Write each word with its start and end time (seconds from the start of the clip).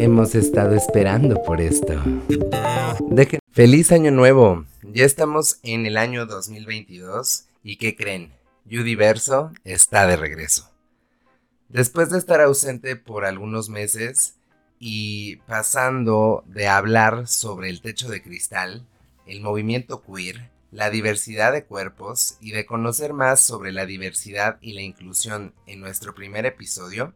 Hemos 0.00 0.34
estado 0.36 0.76
esperando 0.76 1.42
por 1.42 1.60
esto. 1.60 1.94
¡Feliz 3.50 3.90
año 3.90 4.12
nuevo! 4.12 4.64
Ya 4.82 5.04
estamos 5.04 5.58
en 5.62 5.86
el 5.86 5.96
año 5.96 6.24
2022 6.26 7.46
y 7.64 7.76
¿qué 7.76 7.96
creen? 7.96 8.32
Yudiverso 8.64 9.52
está 9.64 10.06
de 10.06 10.16
regreso. 10.16 10.70
Después 11.68 12.10
de 12.10 12.18
estar 12.18 12.40
ausente 12.40 12.94
por 12.94 13.24
algunos 13.24 13.70
meses 13.70 14.36
y 14.78 15.36
pasando 15.48 16.44
de 16.46 16.68
hablar 16.68 17.26
sobre 17.26 17.68
el 17.68 17.80
techo 17.80 18.08
de 18.08 18.22
cristal, 18.22 18.86
el 19.26 19.40
movimiento 19.40 20.02
queer, 20.02 20.48
la 20.70 20.90
diversidad 20.90 21.52
de 21.52 21.64
cuerpos 21.64 22.36
y 22.40 22.52
de 22.52 22.66
conocer 22.66 23.14
más 23.14 23.40
sobre 23.40 23.72
la 23.72 23.84
diversidad 23.84 24.58
y 24.60 24.74
la 24.74 24.82
inclusión 24.82 25.54
en 25.66 25.80
nuestro 25.80 26.14
primer 26.14 26.46
episodio, 26.46 27.14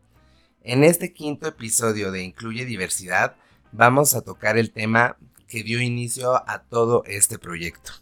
en 0.65 0.85
este 0.85 1.13
quinto 1.13 1.49
episodio 1.49 2.13
de 2.13 2.23
Incluye 2.23 2.65
Diversidad 2.65 3.37
vamos 3.73 4.15
a 4.15 4.23
tocar 4.23 4.59
el 4.59 4.71
tema 4.71 5.17
que 5.49 5.63
dio 5.63 5.81
inicio 5.81 6.49
a 6.49 6.63
todo 6.63 7.03
este 7.07 7.39
proyecto. 7.39 7.93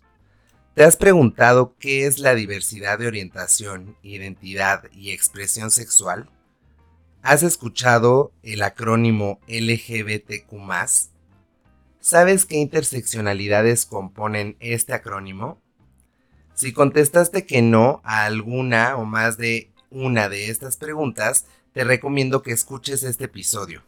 ¿Te 0.75 0.85
has 0.85 0.97
preguntado 0.97 1.75
qué 1.79 2.07
es 2.07 2.19
la 2.19 2.35
diversidad 2.35 2.99
de 2.99 3.07
orientación, 3.07 3.97
identidad 4.03 4.85
y 4.93 5.11
expresión 5.11 5.71
sexual? 5.71 6.29
¿Has 7.23 7.43
escuchado 7.43 8.33
el 8.43 8.63
acrónimo 8.63 9.41
LGBTQ? 9.49 10.55
¿Sabes 12.01 12.47
qué 12.47 12.57
interseccionalidades 12.57 13.85
componen 13.85 14.57
este 14.61 14.93
acrónimo? 14.93 15.61
Si 16.55 16.73
contestaste 16.73 17.47
que 17.47 17.63
no 17.63 18.01
a 18.05 18.25
alguna 18.25 18.97
o 18.97 19.05
más 19.05 19.39
de 19.39 19.73
una 19.91 20.29
de 20.29 20.51
estas 20.51 20.77
preguntas, 20.77 21.47
te 21.73 21.85
recomiendo 21.85 22.43
que 22.43 22.53
escuches 22.53 23.03
este 23.03 23.25
episodio, 23.25 23.83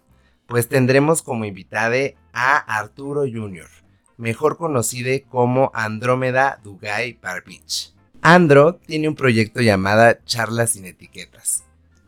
pues 0.47 0.69
tendremos 0.69 1.23
como 1.23 1.45
invitada 1.45 1.97
a 2.33 2.57
Arturo 2.79 3.23
Jr., 3.23 3.69
mejor 4.17 4.57
conocido 4.57 5.11
como 5.29 5.71
Andrómeda 5.75 6.61
Dugay 6.63 7.19
Barbich. 7.21 7.95
Andro 8.21 8.77
tiene 8.77 9.09
un 9.09 9.17
proyecto 9.17 9.61
llamado 9.61 10.17
Charlas 10.25 10.71
sin 10.71 10.85
Etiquetas. 10.85 11.65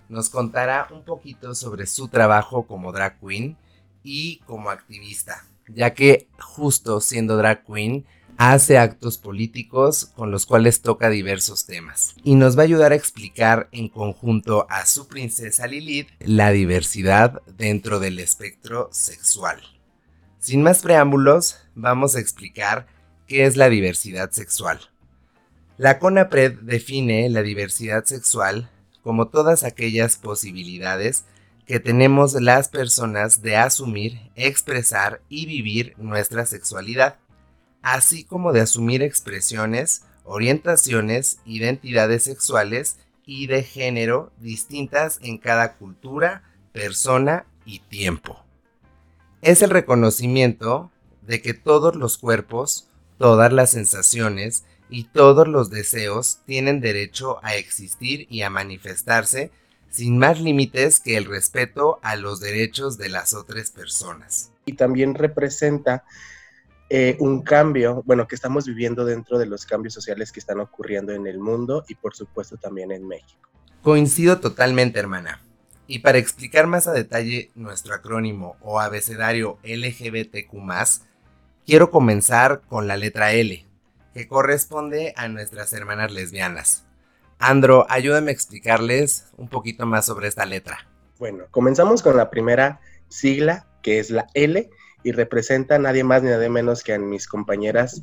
Nos 0.08 0.30
contará 0.30 0.86
un 0.92 1.04
poquito 1.04 1.54
sobre 1.54 1.86
su 1.86 2.08
trabajo 2.08 2.66
como 2.66 2.92
drag 2.92 3.18
queen 3.18 3.56
y 4.04 4.38
como 4.46 4.70
activista, 4.70 5.44
ya 5.66 5.92
que 5.94 6.28
justo 6.38 7.00
siendo 7.00 7.36
drag 7.36 7.64
queen 7.64 8.06
hace 8.36 8.78
actos 8.78 9.18
políticos 9.18 10.10
con 10.14 10.30
los 10.30 10.46
cuales 10.46 10.82
toca 10.82 11.08
diversos 11.08 11.66
temas 11.66 12.14
y 12.24 12.34
nos 12.34 12.56
va 12.56 12.62
a 12.62 12.64
ayudar 12.64 12.92
a 12.92 12.96
explicar 12.96 13.68
en 13.72 13.88
conjunto 13.88 14.66
a 14.70 14.86
su 14.86 15.06
princesa 15.06 15.66
Lilith 15.66 16.08
la 16.20 16.50
diversidad 16.50 17.42
dentro 17.56 18.00
del 18.00 18.18
espectro 18.18 18.88
sexual. 18.92 19.60
Sin 20.38 20.62
más 20.62 20.82
preámbulos, 20.82 21.58
vamos 21.74 22.16
a 22.16 22.20
explicar 22.20 22.86
qué 23.26 23.46
es 23.46 23.56
la 23.56 23.68
diversidad 23.68 24.30
sexual. 24.30 24.80
La 25.76 25.98
CONAPRED 25.98 26.60
define 26.60 27.28
la 27.30 27.42
diversidad 27.42 28.04
sexual 28.04 28.70
como 29.02 29.28
todas 29.28 29.64
aquellas 29.64 30.16
posibilidades 30.16 31.24
que 31.66 31.80
tenemos 31.80 32.34
las 32.34 32.68
personas 32.68 33.42
de 33.42 33.56
asumir, 33.56 34.18
expresar 34.34 35.22
y 35.28 35.46
vivir 35.46 35.94
nuestra 35.96 36.46
sexualidad 36.46 37.16
así 37.84 38.24
como 38.24 38.54
de 38.54 38.62
asumir 38.62 39.02
expresiones, 39.02 40.04
orientaciones, 40.24 41.38
identidades 41.44 42.24
sexuales 42.24 42.96
y 43.26 43.46
de 43.46 43.62
género 43.62 44.32
distintas 44.40 45.18
en 45.22 45.36
cada 45.36 45.74
cultura, 45.74 46.42
persona 46.72 47.44
y 47.66 47.80
tiempo. 47.80 48.42
Es 49.42 49.60
el 49.60 49.68
reconocimiento 49.68 50.90
de 51.20 51.42
que 51.42 51.52
todos 51.52 51.94
los 51.94 52.16
cuerpos, 52.16 52.88
todas 53.18 53.52
las 53.52 53.72
sensaciones 53.72 54.64
y 54.88 55.04
todos 55.04 55.46
los 55.46 55.68
deseos 55.68 56.38
tienen 56.46 56.80
derecho 56.80 57.38
a 57.44 57.56
existir 57.56 58.26
y 58.30 58.42
a 58.42 58.50
manifestarse 58.50 59.50
sin 59.90 60.18
más 60.18 60.40
límites 60.40 61.00
que 61.00 61.18
el 61.18 61.26
respeto 61.26 62.00
a 62.02 62.16
los 62.16 62.40
derechos 62.40 62.96
de 62.96 63.10
las 63.10 63.34
otras 63.34 63.70
personas. 63.70 64.52
Y 64.64 64.72
también 64.72 65.14
representa 65.14 66.04
eh, 66.90 67.16
un 67.20 67.42
cambio, 67.42 68.02
bueno, 68.04 68.28
que 68.28 68.34
estamos 68.34 68.66
viviendo 68.66 69.04
dentro 69.04 69.38
de 69.38 69.46
los 69.46 69.64
cambios 69.64 69.94
sociales 69.94 70.32
que 70.32 70.40
están 70.40 70.60
ocurriendo 70.60 71.12
en 71.12 71.26
el 71.26 71.38
mundo 71.38 71.84
y 71.88 71.94
por 71.94 72.14
supuesto 72.14 72.56
también 72.56 72.92
en 72.92 73.06
México. 73.06 73.48
Coincido 73.82 74.40
totalmente, 74.40 74.98
hermana. 74.98 75.42
Y 75.86 75.98
para 75.98 76.18
explicar 76.18 76.66
más 76.66 76.86
a 76.86 76.92
detalle 76.92 77.50
nuestro 77.54 77.94
acrónimo 77.94 78.56
o 78.60 78.80
abecedario 78.80 79.58
LGBTQ, 79.62 80.54
quiero 81.66 81.90
comenzar 81.90 82.62
con 82.68 82.86
la 82.86 82.96
letra 82.96 83.32
L, 83.32 83.66
que 84.14 84.28
corresponde 84.28 85.12
a 85.16 85.28
nuestras 85.28 85.72
hermanas 85.72 86.12
lesbianas. 86.12 86.84
Andro, 87.38 87.86
ayúdame 87.90 88.30
a 88.30 88.34
explicarles 88.34 89.26
un 89.36 89.48
poquito 89.48 89.84
más 89.84 90.06
sobre 90.06 90.28
esta 90.28 90.46
letra. 90.46 90.86
Bueno, 91.18 91.44
comenzamos 91.50 92.02
con 92.02 92.16
la 92.16 92.30
primera 92.30 92.80
sigla, 93.08 93.66
que 93.82 93.98
es 93.98 94.10
la 94.10 94.26
L, 94.34 94.70
y 95.04 95.12
representa 95.12 95.76
a 95.76 95.78
nadie 95.78 96.02
más 96.02 96.22
ni 96.22 96.30
nadie 96.30 96.48
menos 96.48 96.82
que 96.82 96.94
a 96.94 96.98
mis 96.98 97.28
compañeras 97.28 98.02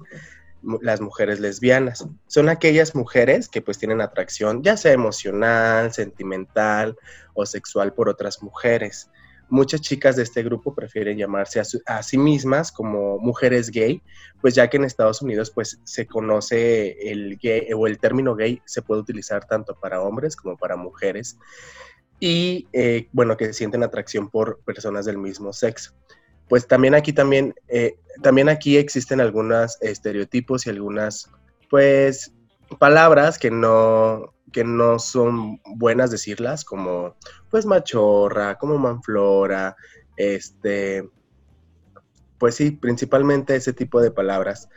las 0.81 1.01
mujeres 1.01 1.39
lesbianas. 1.39 2.07
Son 2.27 2.47
aquellas 2.47 2.95
mujeres 2.95 3.49
que 3.49 3.61
pues 3.61 3.77
tienen 3.77 3.99
atracción 3.99 4.63
ya 4.63 4.77
sea 4.77 4.93
emocional, 4.93 5.91
sentimental 5.91 6.95
o 7.33 7.45
sexual 7.45 7.93
por 7.93 8.09
otras 8.09 8.41
mujeres. 8.43 9.09
Muchas 9.49 9.81
chicas 9.81 10.15
de 10.15 10.23
este 10.23 10.43
grupo 10.43 10.73
prefieren 10.73 11.17
llamarse 11.17 11.61
a, 11.85 12.03
sí 12.03 12.17
mismas 12.17 12.71
como 12.71 13.17
mujeres 13.17 13.69
gay, 13.69 14.01
pues 14.39 14.55
ya 14.55 14.69
que 14.69 14.77
en 14.77 14.85
Estados 14.85 15.21
Unidos 15.21 15.51
pues 15.51 15.81
se 15.83 16.05
conoce 16.05 17.11
el 17.11 17.37
gay 17.37 17.67
o 17.75 17.85
el 17.85 17.99
término 17.99 18.35
gay 18.35 18.61
se 18.65 18.81
puede 18.81 19.01
utilizar 19.01 19.45
tanto 19.45 19.75
para 19.75 20.01
hombres 20.01 20.37
como 20.37 20.55
para 20.55 20.77
mujeres 20.77 21.37
y 22.17 22.67
eh, 22.71 23.09
bueno 23.11 23.35
que 23.35 23.51
sienten 23.51 23.83
atracción 23.83 24.29
por 24.29 24.59
personas 24.59 25.05
del 25.05 25.17
mismo 25.17 25.51
sexo 25.51 25.91
pues 26.51 26.67
también 26.67 26.95
aquí 26.95 27.13
también, 27.13 27.55
eh, 27.69 27.95
también 28.21 28.49
aquí 28.49 28.75
existen 28.75 29.21
algunos 29.21 29.77
estereotipos 29.79 30.67
y 30.67 30.69
algunas, 30.69 31.31
pues, 31.69 32.33
palabras 32.77 33.39
que 33.39 33.49
no, 33.49 34.33
que 34.51 34.65
no 34.65 34.99
son 34.99 35.61
buenas 35.77 36.11
decirlas, 36.11 36.65
como, 36.65 37.15
pues, 37.49 37.65
machorra, 37.65 38.57
como 38.57 38.77
manflora, 38.77 39.77
este, 40.17 41.09
pues 42.37 42.55
sí, 42.55 42.71
principalmente 42.71 43.55
ese 43.55 43.71
tipo 43.71 44.01
de 44.01 44.11
palabras 44.11 44.67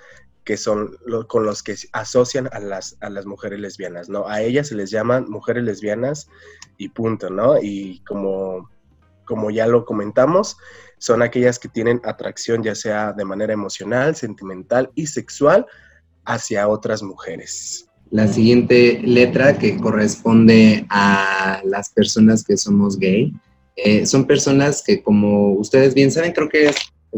que 0.45 0.57
son 0.57 0.97
con 1.27 1.45
los 1.45 1.65
que 1.65 1.75
asocian 1.93 2.49
a 2.53 2.61
las, 2.61 2.97
a 3.01 3.11
las 3.11 3.27
mujeres 3.27 3.59
lesbianas, 3.59 4.09
¿no? 4.09 4.29
A 4.29 4.43
ellas 4.43 4.69
se 4.69 4.77
les 4.77 4.93
llaman 4.93 5.29
mujeres 5.29 5.65
lesbianas 5.65 6.29
y 6.79 6.91
punto, 6.91 7.31
¿no? 7.31 7.61
Y 7.61 7.99
como, 8.07 8.71
como 9.25 9.51
ya 9.51 9.67
lo 9.67 9.85
comentamos, 9.85 10.57
son 10.99 11.23
aquellas 11.23 11.59
que 11.59 11.69
tienen 11.69 12.01
atracción 12.05 12.63
ya 12.63 12.75
sea 12.75 13.13
de 13.13 13.25
manera 13.25 13.53
emocional, 13.53 14.17
sentimental 14.17 14.91
y 14.95 15.07
sexual 15.07 15.67
hacia 16.25 16.69
otras 16.69 17.03
mujeres. 17.03 17.89
La 18.11 18.29
siguiente 18.29 19.01
letra 19.03 19.59
que 19.59 19.77
corresponde 19.77 20.87
a 20.89 21.61
las 21.65 21.91
personas 21.91 22.45
que 22.45 22.57
somos 22.57 22.99
gay, 22.99 23.33
eh, 23.77 24.07
son 24.07 24.25
personas 24.25 24.83
que 24.87 25.03
como 25.03 25.53
ustedes 25.55 25.95
bien 25.95 26.11
saben, 26.11 26.33
creo 26.33 26.49
que, 26.49 26.71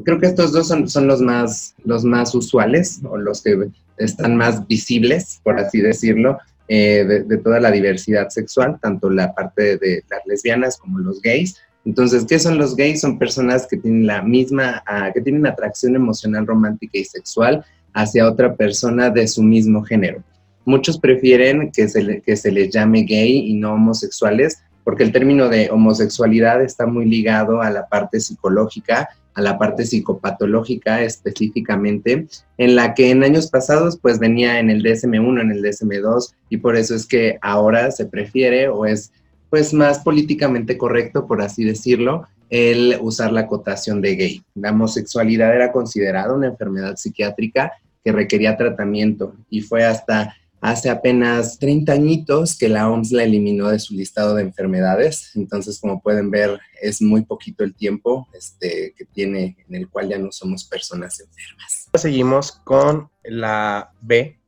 creo 0.05 0.19
que 0.19 0.27
estos 0.27 0.53
dos 0.53 0.69
son, 0.69 1.07
los, 1.07 1.21
más, 1.21 1.75
los 1.85 2.05
más 2.05 2.35
usuales 2.35 3.01
o 3.05 3.19
los 3.19 3.43
que 3.43 3.69
están 3.99 4.37
más 4.37 4.67
visibles, 4.67 5.41
por 5.43 5.59
así 5.61 5.81
decirlo, 5.81 6.39
eh, 6.69 7.05
de, 7.07 7.23
de, 7.25 7.39
toda 7.39 7.61
la 7.61 7.71
diversidad 7.71 8.29
sexual, 8.31 8.79
tanto 8.81 9.11
la 9.11 9.35
parte 9.35 9.77
de 9.77 10.03
las 10.11 10.21
lesbianas 10.27 10.79
como 10.79 10.99
los 10.99 11.21
gays. 11.21 11.57
Entonces, 11.87 12.27
¿qué 12.29 12.41
son 12.41 12.59
los 12.59 12.75
gays? 12.75 13.01
Son 13.01 13.17
personas 13.17 13.69
que 13.69 13.77
tienen 13.77 14.09
la 14.09 14.21
misma, 14.21 14.83
ah, 14.87 15.13
que 15.15 15.21
tienen 15.21 15.47
atracción 15.47 15.95
emocional, 15.95 16.45
romántica 16.45 16.99
y 16.99 17.05
sexual 17.05 17.65
hacia 17.95 18.29
otra 18.29 18.57
persona 18.57 19.09
de 19.09 19.29
su 19.29 19.43
mismo 19.43 19.85
género. 19.85 20.23
Muchos 20.65 20.99
prefieren 20.99 21.71
que 21.71 21.89
se, 21.89 22.21
que 22.23 22.37
se 22.37 22.51
les 22.51 22.71
llame 22.71 23.05
gay 23.05 23.39
y 23.49 23.55
no 23.55 23.75
homosexuales, 23.75 24.59
porque 24.83 25.05
el 25.05 25.13
término 25.13 25.49
de 25.49 25.71
homosexualidad 25.71 26.61
está 26.61 26.87
muy 26.87 27.07
ligado 27.07 27.63
a 27.63 27.71
la 27.71 27.87
parte 27.87 28.19
psicológica, 28.19 29.09
a 29.35 29.41
la 29.41 29.57
parte 29.57 29.85
psicopatológica 29.85 31.03
específicamente, 31.03 32.27
en 32.59 32.75
la 32.75 32.95
que 32.95 33.11
en 33.11 33.23
años 33.23 33.49
pasados 33.49 33.97
pues 34.03 34.19
venía 34.19 34.59
en 34.59 34.71
el 34.71 34.83
DSM1, 34.83 35.41
en 35.41 35.53
el 35.53 35.63
DSM2, 35.63 36.35
y 36.51 36.57
por 36.57 36.75
eso 36.75 36.97
es 36.97 37.07
que 37.07 37.39
ahora 37.43 37.93
se 37.93 38.07
prefiere 38.07 38.69
o 38.69 38.87
es 38.87 39.13
pues 39.51 39.73
más 39.73 40.01
políticamente 40.01 40.77
correcto, 40.77 41.27
por 41.27 41.43
así 41.43 41.65
decirlo, 41.65 42.27
el 42.51 42.99
usar 43.01 43.33
la 43.33 43.43
acotación 43.43 44.01
de 44.01 44.17
gay. 44.17 44.43
La 44.55 44.71
homosexualidad 44.71 45.55
era 45.55 45.73
considerada 45.73 46.35
una 46.35 46.49
enfermedad 46.49 46.97
psiquiátrica 46.97 47.73
que 48.05 48.13
requería 48.13 48.57
tratamiento 48.57 49.35
y 49.51 49.63
fue 49.63 49.85
hasta 49.85 50.35
hace 50.61 50.91
apenas 50.91 51.59
30 51.59 51.93
añitos 51.93 52.57
que 52.57 52.69
la 52.69 52.89
OMS 52.91 53.13
la 53.13 53.25
eliminó 53.25 53.69
de 53.69 53.79
su 53.79 53.95
listado 53.95 54.35
de 54.35 54.43
enfermedades. 54.43 55.33
Entonces, 55.35 55.79
como 55.81 56.01
pueden 56.01 56.31
ver, 56.31 56.59
es 56.81 57.03
muy 57.03 57.23
poquito 57.25 57.63
el 57.63 57.75
tiempo 57.75 58.27
este, 58.33 58.95
que 58.97 59.05
tiene 59.05 59.57
en 59.69 59.75
el 59.75 59.89
cual 59.89 60.09
ya 60.09 60.19
no 60.19 60.33
somos 60.33 60.65
personas 60.65 61.21
enfermas. 61.21 61.89
Seguimos 61.95 62.53
con 62.53 63.11
la 63.25 63.93
B, 64.01 64.39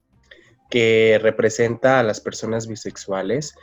que 0.71 1.19
representa 1.23 2.01
a 2.01 2.03
las 2.03 2.21
personas 2.21 2.67
bisexuales. 2.67 3.55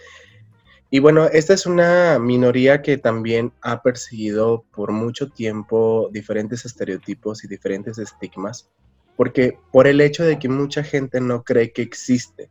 Y 0.89 0.99
bueno, 0.99 1.25
esta 1.25 1.53
es 1.53 1.65
una 1.65 2.19
minoría 2.19 2.81
que 2.81 2.97
también 2.97 3.51
ha 3.61 3.81
perseguido 3.81 4.63
por 4.71 4.91
mucho 4.91 5.29
tiempo 5.29 6.09
diferentes 6.11 6.65
estereotipos 6.65 7.43
y 7.43 7.47
diferentes 7.47 7.97
estigmas 7.97 8.69
porque 9.15 9.57
por 9.71 9.87
el 9.87 10.01
hecho 10.01 10.23
de 10.23 10.39
que 10.39 10.49
mucha 10.49 10.83
gente 10.83 11.21
no 11.21 11.43
cree 11.43 11.71
que 11.71 11.81
existe. 11.81 12.49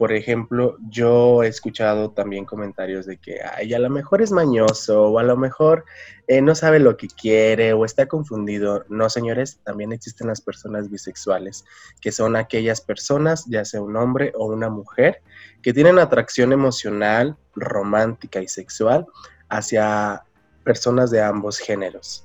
Por 0.00 0.14
ejemplo, 0.14 0.78
yo 0.88 1.42
he 1.42 1.48
escuchado 1.48 2.12
también 2.12 2.46
comentarios 2.46 3.04
de 3.04 3.18
que, 3.18 3.40
ay, 3.42 3.74
a 3.74 3.78
lo 3.78 3.90
mejor 3.90 4.22
es 4.22 4.32
mañoso, 4.32 5.10
o 5.10 5.18
a 5.18 5.22
lo 5.22 5.36
mejor 5.36 5.84
eh, 6.26 6.40
no 6.40 6.54
sabe 6.54 6.78
lo 6.78 6.96
que 6.96 7.08
quiere, 7.08 7.74
o 7.74 7.84
está 7.84 8.06
confundido. 8.06 8.86
No, 8.88 9.10
señores, 9.10 9.60
también 9.62 9.92
existen 9.92 10.28
las 10.28 10.40
personas 10.40 10.90
bisexuales, 10.90 11.66
que 12.00 12.12
son 12.12 12.34
aquellas 12.34 12.80
personas, 12.80 13.44
ya 13.46 13.62
sea 13.66 13.82
un 13.82 13.94
hombre 13.94 14.32
o 14.34 14.46
una 14.46 14.70
mujer, 14.70 15.20
que 15.60 15.74
tienen 15.74 15.98
atracción 15.98 16.54
emocional, 16.54 17.36
romántica 17.54 18.40
y 18.40 18.48
sexual 18.48 19.04
hacia 19.50 20.22
personas 20.64 21.10
de 21.10 21.20
ambos 21.20 21.58
géneros. 21.58 22.24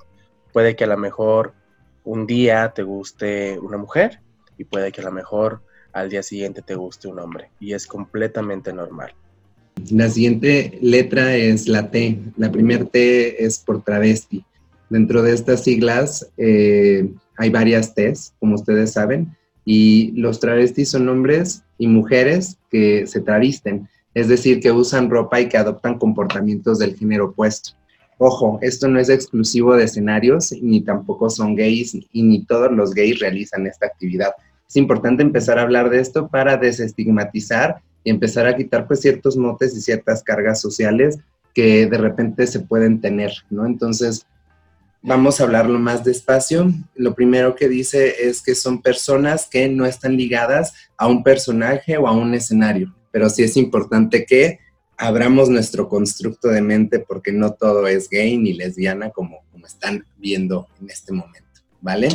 Puede 0.54 0.76
que 0.76 0.84
a 0.84 0.86
lo 0.86 0.96
mejor 0.96 1.52
un 2.04 2.26
día 2.26 2.72
te 2.74 2.84
guste 2.84 3.58
una 3.58 3.76
mujer 3.76 4.22
y 4.56 4.64
puede 4.64 4.92
que 4.92 5.02
a 5.02 5.04
lo 5.04 5.12
mejor 5.12 5.60
al 5.92 6.10
día 6.10 6.22
siguiente 6.22 6.62
te 6.62 6.74
guste 6.74 7.08
un 7.08 7.18
hombre 7.18 7.50
y 7.60 7.72
es 7.72 7.86
completamente 7.86 8.72
normal. 8.72 9.12
La 9.90 10.08
siguiente 10.08 10.78
letra 10.80 11.36
es 11.36 11.68
la 11.68 11.90
T. 11.90 12.18
La 12.36 12.50
primera 12.50 12.84
T 12.84 13.44
es 13.44 13.58
por 13.58 13.82
travesti. 13.82 14.44
Dentro 14.88 15.22
de 15.22 15.34
estas 15.34 15.64
siglas 15.64 16.28
eh, 16.36 17.08
hay 17.36 17.50
varias 17.50 17.94
T's, 17.94 18.32
como 18.38 18.54
ustedes 18.54 18.92
saben, 18.92 19.36
y 19.64 20.12
los 20.12 20.40
travestis 20.40 20.90
son 20.90 21.08
hombres 21.08 21.62
y 21.76 21.88
mujeres 21.88 22.56
que 22.70 23.06
se 23.06 23.20
travisten, 23.20 23.88
es 24.14 24.28
decir, 24.28 24.60
que 24.60 24.72
usan 24.72 25.10
ropa 25.10 25.40
y 25.40 25.48
que 25.48 25.58
adoptan 25.58 25.98
comportamientos 25.98 26.78
del 26.78 26.96
género 26.96 27.26
opuesto. 27.26 27.70
Ojo, 28.18 28.58
esto 28.62 28.88
no 28.88 28.98
es 28.98 29.10
exclusivo 29.10 29.76
de 29.76 29.84
escenarios, 29.84 30.52
ni 30.62 30.80
tampoco 30.80 31.28
son 31.28 31.54
gays, 31.54 31.94
y 31.94 32.22
ni 32.22 32.44
todos 32.44 32.72
los 32.72 32.94
gays 32.94 33.18
realizan 33.18 33.66
esta 33.66 33.86
actividad. 33.86 34.32
Es 34.68 34.76
importante 34.76 35.22
empezar 35.22 35.58
a 35.58 35.62
hablar 35.62 35.90
de 35.90 36.00
esto 36.00 36.28
para 36.28 36.56
desestigmatizar 36.56 37.80
y 38.04 38.10
empezar 38.10 38.46
a 38.46 38.56
quitar 38.56 38.86
pues 38.86 39.00
ciertos 39.00 39.36
motes 39.36 39.76
y 39.76 39.80
ciertas 39.80 40.22
cargas 40.22 40.60
sociales 40.60 41.18
que 41.54 41.86
de 41.86 41.98
repente 41.98 42.46
se 42.46 42.60
pueden 42.60 43.00
tener, 43.00 43.32
¿no? 43.48 43.64
Entonces, 43.64 44.26
vamos 45.02 45.40
a 45.40 45.44
hablarlo 45.44 45.78
más 45.78 46.04
despacio. 46.04 46.70
Lo 46.94 47.14
primero 47.14 47.54
que 47.54 47.68
dice 47.68 48.28
es 48.28 48.42
que 48.42 48.54
son 48.54 48.82
personas 48.82 49.46
que 49.46 49.68
no 49.68 49.86
están 49.86 50.16
ligadas 50.16 50.74
a 50.96 51.06
un 51.06 51.22
personaje 51.22 51.96
o 51.96 52.08
a 52.08 52.12
un 52.12 52.34
escenario, 52.34 52.94
pero 53.12 53.30
sí 53.30 53.42
es 53.42 53.56
importante 53.56 54.26
que 54.26 54.58
abramos 54.98 55.48
nuestro 55.48 55.88
constructo 55.88 56.48
de 56.48 56.60
mente 56.60 56.98
porque 56.98 57.32
no 57.32 57.52
todo 57.52 57.86
es 57.86 58.08
gay 58.08 58.36
ni 58.36 58.52
lesbiana 58.52 59.10
como, 59.10 59.44
como 59.52 59.66
están 59.66 60.04
viendo 60.16 60.66
en 60.80 60.90
este 60.90 61.12
momento, 61.12 61.45
¿vale? 61.86 62.08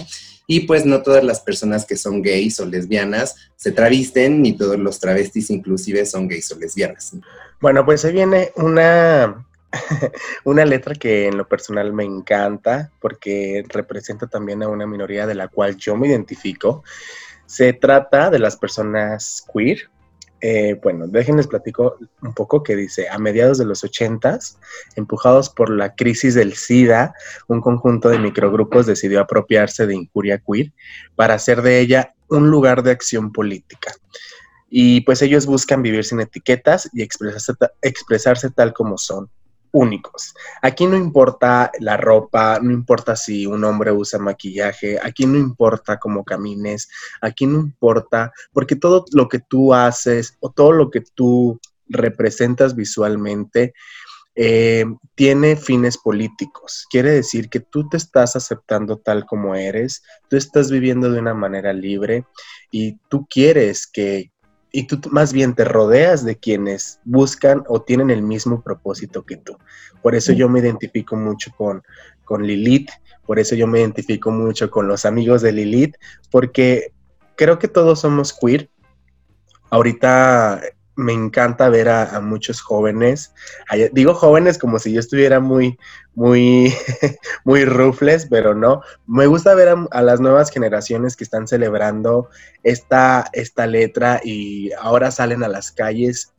Y 0.48 0.62
pues 0.62 0.86
no 0.86 1.02
todas 1.02 1.24
las 1.24 1.40
personas 1.40 1.86
que 1.86 1.96
son 1.96 2.22
gays 2.22 2.60
o 2.60 2.66
lesbianas 2.66 3.36
se 3.56 3.72
travisten, 3.72 4.42
ni 4.42 4.52
todos 4.52 4.78
los 4.78 5.00
travestis 5.00 5.50
inclusive 5.50 6.06
son 6.06 6.28
gays 6.28 6.52
o 6.52 6.60
lesbianas. 6.60 7.16
Bueno, 7.62 7.86
pues 7.86 8.04
ahí 8.04 8.12
viene 8.12 8.52
una, 8.58 9.48
una 10.44 10.66
letra 10.66 10.94
que 10.96 11.28
en 11.28 11.38
lo 11.38 11.48
personal 11.48 11.94
me 11.94 12.04
encanta 12.04 12.92
porque 13.00 13.64
representa 13.70 14.28
también 14.28 14.62
a 14.62 14.68
una 14.68 14.86
minoría 14.86 15.26
de 15.26 15.36
la 15.36 15.48
cual 15.48 15.78
yo 15.78 15.96
me 15.96 16.10
identifico. 16.10 16.84
Se 17.46 17.72
trata 17.72 18.30
de 18.30 18.40
las 18.40 18.58
personas 18.58 19.46
queer, 19.54 19.90
eh, 20.42 20.80
bueno, 20.82 21.08
déjenles 21.08 21.48
platico 21.48 21.98
un 22.22 22.34
poco 22.34 22.64
que 22.64 22.76
dice, 22.76 23.08
a 23.10 23.20
mediados 23.20 23.60
de 23.60 23.66
los 23.66 23.84
ochentas, 23.84 24.58
empujados 24.96 25.50
por 25.50 25.70
la 25.70 25.96
crisis 25.96 26.34
del 26.34 26.56
SIDA, 26.56 27.14
un 27.48 27.62
conjunto 27.62 28.10
de 28.10 28.20
microgrupos 28.20 28.88
decidió 28.88 29.22
apropiarse 29.22 29.86
de 29.86 29.96
Incuria 29.96 30.40
Queer 30.40 30.72
para 31.16 31.36
hacer 31.36 31.62
de 31.62 31.80
ella 31.80 32.16
un 32.28 32.50
lugar 32.50 32.82
de 32.82 32.92
acción 32.92 33.32
política. 33.32 33.94
Y 34.70 35.02
pues 35.02 35.22
ellos 35.22 35.46
buscan 35.46 35.84
vivir 35.84 36.04
sin 36.06 36.22
etiquetas 36.22 36.90
y 36.94 37.04
expresarse 37.04 38.50
tal 38.50 38.74
como 38.74 38.98
son 38.98 39.30
únicos. 39.72 40.34
Aquí 40.62 40.86
no 40.86 40.96
importa 40.96 41.72
la 41.80 41.98
ropa, 41.98 42.60
no 42.62 42.72
importa 42.72 43.16
si 43.16 43.46
un 43.46 43.64
hombre 43.64 43.92
usa 43.92 44.20
maquillaje, 44.20 45.00
aquí 45.02 45.26
no 45.26 45.38
importa 45.38 45.98
cómo 45.98 46.24
camines, 46.24 46.90
aquí 47.22 47.46
no 47.46 47.60
importa, 47.60 48.32
porque 48.54 48.76
todo 48.76 49.06
lo 49.12 49.28
que 49.28 49.40
tú 49.40 49.74
haces 49.74 50.38
o 50.40 50.52
todo 50.52 50.72
lo 50.72 50.90
que 50.90 51.02
tú 51.02 51.60
representas 51.88 52.76
visualmente 52.76 53.74
eh, 54.36 54.86
tiene 55.16 55.56
fines 55.58 55.98
políticos. 55.98 56.88
Quiere 56.90 57.12
decir 57.12 57.50
que 57.50 57.60
tú 57.60 57.90
te 57.90 57.98
estás 57.98 58.36
aceptando 58.36 58.98
tal 58.98 59.26
como 59.26 59.56
eres, 59.56 60.04
tú 60.30 60.38
estás 60.38 60.72
viviendo 60.72 61.12
de 61.12 61.20
una 61.20 61.34
manera 61.34 61.74
libre 61.74 62.26
y 62.72 62.98
tú 63.10 63.28
quieres 63.30 63.88
que, 63.88 64.32
y 64.72 64.84
tú 64.88 65.00
más 65.12 65.34
bien 65.34 65.54
te 65.54 65.66
rodeas 65.66 66.24
de 66.24 66.38
quienes 66.38 67.00
buscan 67.04 67.64
o 67.68 67.82
tienen 67.82 68.10
el 68.10 68.22
mismo 68.22 68.62
propósito 68.62 69.24
que 69.24 69.38
tú. 69.38 69.58
Por 70.02 70.16
eso 70.16 70.32
yo 70.32 70.48
me 70.50 70.60
identifico 70.60 71.16
mucho 71.16 71.52
con, 71.58 71.84
con 72.24 72.46
Lilith, 72.46 72.90
por 73.26 73.40
eso 73.40 73.56
yo 73.56 73.68
me 73.68 73.80
identifico 73.80 74.32
mucho 74.32 74.72
con 74.72 74.88
los 74.88 75.06
amigos 75.06 75.42
de 75.42 75.52
Lilith, 75.52 75.96
porque 76.32 76.94
creo 77.36 77.60
que 77.60 77.68
todos 77.68 78.00
somos 78.02 78.34
queer. 78.34 78.70
Ahorita 79.70 80.62
me 80.96 81.14
encanta 81.14 81.70
ver 81.70 81.90
a, 81.90 82.20
muchos 82.20 82.62
jóvenes, 82.62 83.34
digo 83.94 84.14
jóvenes 84.14 84.58
como 84.58 84.78
si 84.78 84.94
yo 84.94 85.00
estuviera 85.00 85.40
muy, 85.40 85.78
muy, 86.14 86.74
muy 87.46 87.66
rufles, 87.66 88.28
pero 88.30 88.54
no, 88.54 88.82
me 89.08 89.26
gusta 89.26 89.56
ver 89.56 89.76
a, 89.92 90.02
las 90.02 90.20
nuevas 90.20 90.52
generaciones 90.52 91.16
que 91.16 91.24
están 91.24 91.48
celebrando 91.48 92.30
esta, 92.64 93.30
esta 93.34 93.68
letra 93.68 94.22
y 94.24 94.72
ahora 94.74 95.12
salen 95.12 95.44
a 95.44 95.48
las 95.48 95.72
calles 95.72 96.34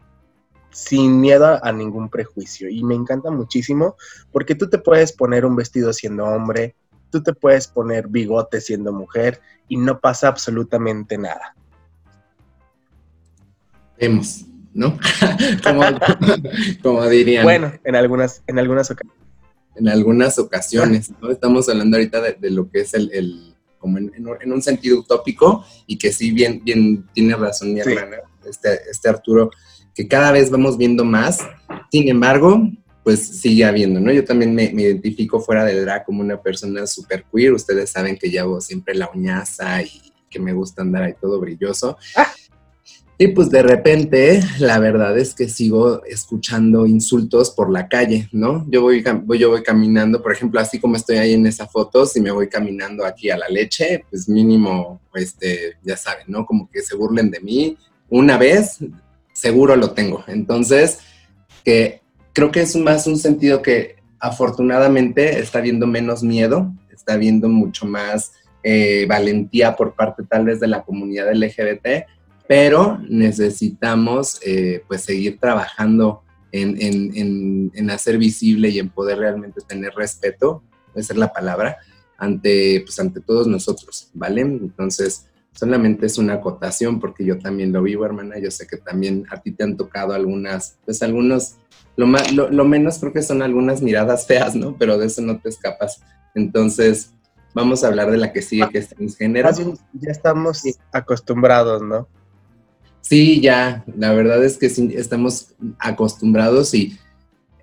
sin 0.70 1.20
miedo 1.20 1.62
a 1.62 1.72
ningún 1.72 2.08
prejuicio. 2.08 2.68
Y 2.68 2.82
me 2.82 2.94
encanta 2.94 3.30
muchísimo 3.30 3.96
porque 4.32 4.54
tú 4.54 4.68
te 4.68 4.78
puedes 4.78 5.12
poner 5.12 5.44
un 5.44 5.56
vestido 5.56 5.92
siendo 5.92 6.24
hombre, 6.24 6.76
tú 7.10 7.22
te 7.22 7.32
puedes 7.32 7.68
poner 7.68 8.08
bigote 8.08 8.60
siendo 8.60 8.92
mujer 8.92 9.40
y 9.68 9.76
no 9.76 10.00
pasa 10.00 10.28
absolutamente 10.28 11.18
nada. 11.18 11.54
Vemos, 13.98 14.46
¿no? 14.74 14.98
como, 16.82 17.08
dirían. 17.08 17.44
Bueno, 17.44 17.72
en 17.84 17.96
algunas, 17.96 18.42
en 18.46 18.58
algunas 18.58 18.90
ocasiones. 18.90 19.18
En 19.74 19.88
algunas 19.88 20.38
ocasiones, 20.38 21.12
¿no? 21.20 21.30
Estamos 21.30 21.68
hablando 21.68 21.96
ahorita 21.96 22.20
de, 22.20 22.50
lo 22.50 22.70
que 22.70 22.80
es 22.80 22.92
el, 22.94 23.54
como 23.78 23.98
en, 23.98 24.52
un 24.52 24.62
sentido 24.62 25.00
utópico 25.00 25.64
y 25.86 25.96
que 25.96 26.12
sí, 26.12 26.30
bien, 26.30 26.60
bien 26.62 27.06
tiene 27.14 27.34
razón 27.34 27.72
mi 27.72 27.80
hermana, 27.80 28.18
este, 28.46 28.80
este 28.90 29.08
Arturo, 29.08 29.50
que 29.94 30.06
cada 30.06 30.30
vez 30.30 30.50
vamos 30.50 30.76
viendo 30.76 31.04
más. 31.04 31.40
Sin 31.90 32.08
embargo, 32.08 32.70
pues 33.02 33.40
sigue 33.40 33.64
habiendo, 33.64 33.98
¿no? 33.98 34.12
Yo 34.12 34.24
también 34.24 34.54
me, 34.54 34.70
me 34.72 34.82
identifico 34.82 35.40
fuera 35.40 35.64
del 35.64 35.84
drag 35.84 36.04
como 36.04 36.20
una 36.20 36.40
persona 36.40 36.86
súper 36.86 37.24
queer. 37.32 37.52
Ustedes 37.52 37.90
saben 37.90 38.16
que 38.16 38.30
llevo 38.30 38.60
siempre 38.60 38.94
la 38.94 39.10
uñaza 39.12 39.82
y 39.82 40.12
que 40.30 40.38
me 40.38 40.52
gusta 40.52 40.82
andar 40.82 41.02
ahí 41.02 41.14
todo 41.20 41.40
brilloso. 41.40 41.96
Ah. 42.16 42.32
Y 43.22 43.28
pues 43.28 43.50
de 43.50 43.62
repente, 43.62 44.42
la 44.58 44.80
verdad 44.80 45.16
es 45.16 45.32
que 45.32 45.48
sigo 45.48 46.04
escuchando 46.06 46.86
insultos 46.86 47.52
por 47.52 47.70
la 47.70 47.86
calle, 47.86 48.28
¿no? 48.32 48.66
Yo 48.68 48.82
voy, 48.82 49.04
yo 49.38 49.50
voy 49.50 49.62
caminando, 49.62 50.20
por 50.20 50.32
ejemplo, 50.32 50.58
así 50.58 50.80
como 50.80 50.96
estoy 50.96 51.18
ahí 51.18 51.34
en 51.34 51.46
esa 51.46 51.68
foto, 51.68 52.04
si 52.04 52.20
me 52.20 52.32
voy 52.32 52.48
caminando 52.48 53.06
aquí 53.06 53.30
a 53.30 53.38
la 53.38 53.48
leche, 53.48 54.04
pues 54.10 54.28
mínimo, 54.28 55.00
este, 55.14 55.76
ya 55.84 55.96
saben, 55.96 56.24
¿no? 56.26 56.44
Como 56.44 56.68
que 56.68 56.82
se 56.82 56.96
burlen 56.96 57.30
de 57.30 57.38
mí. 57.38 57.78
Una 58.08 58.36
vez, 58.38 58.78
seguro 59.32 59.76
lo 59.76 59.92
tengo. 59.92 60.24
Entonces, 60.26 60.98
que 61.64 62.00
creo 62.32 62.50
que 62.50 62.62
es 62.62 62.74
más 62.74 63.06
un 63.06 63.18
sentido 63.18 63.62
que 63.62 63.98
afortunadamente 64.18 65.38
está 65.38 65.60
viendo 65.60 65.86
menos 65.86 66.24
miedo, 66.24 66.72
está 66.92 67.16
viendo 67.16 67.48
mucho 67.48 67.86
más 67.86 68.32
eh, 68.64 69.06
valentía 69.08 69.76
por 69.76 69.94
parte 69.94 70.24
tal 70.24 70.46
vez 70.46 70.58
de 70.58 70.66
la 70.66 70.82
comunidad 70.82 71.32
LGBT 71.32 72.04
pero 72.48 72.98
necesitamos 73.08 74.38
eh, 74.44 74.82
pues 74.86 75.02
seguir 75.02 75.38
trabajando 75.38 76.22
en, 76.52 77.90
hacer 77.90 78.18
visible 78.18 78.68
y 78.68 78.78
en 78.78 78.90
poder 78.90 79.18
realmente 79.18 79.60
tener 79.66 79.94
respeto, 79.94 80.62
puede 80.92 81.04
ser 81.04 81.16
la 81.16 81.32
palabra, 81.32 81.78
ante, 82.18 82.82
pues, 82.84 82.98
ante 83.00 83.20
todos 83.20 83.46
nosotros, 83.46 84.10
¿vale? 84.14 84.42
Entonces, 84.42 85.26
solamente 85.52 86.06
es 86.06 86.18
una 86.18 86.34
acotación 86.34 87.00
porque 87.00 87.24
yo 87.24 87.38
también 87.38 87.72
lo 87.72 87.82
vivo, 87.82 88.04
hermana. 88.04 88.38
Yo 88.38 88.50
sé 88.50 88.66
que 88.66 88.76
también 88.76 89.24
a 89.30 89.40
ti 89.40 89.52
te 89.52 89.64
han 89.64 89.76
tocado 89.76 90.12
algunas, 90.12 90.78
pues 90.84 91.02
algunos, 91.02 91.56
lo, 91.96 92.06
más, 92.06 92.32
lo, 92.32 92.64
menos 92.64 92.98
creo 92.98 93.12
que 93.12 93.22
son 93.22 93.42
algunas 93.42 93.82
miradas 93.82 94.26
feas, 94.26 94.54
¿no? 94.54 94.76
Pero 94.78 94.98
de 94.98 95.06
eso 95.06 95.22
no 95.22 95.40
te 95.40 95.48
escapas. 95.48 96.00
Entonces, 96.34 97.12
vamos 97.54 97.82
a 97.82 97.88
hablar 97.88 98.10
de 98.10 98.18
la 98.18 98.32
que 98.32 98.42
sigue, 98.42 98.68
que 98.70 98.78
es 98.78 98.88
transgénero. 98.88 99.50
Ya 99.92 100.10
estamos 100.10 100.62
acostumbrados, 100.92 101.82
¿no? 101.82 102.08
Sí, 103.02 103.40
ya, 103.40 103.84
la 103.98 104.12
verdad 104.14 104.42
es 104.44 104.56
que 104.56 104.70
sí, 104.70 104.90
estamos 104.94 105.54
acostumbrados 105.78 106.72
y 106.72 106.96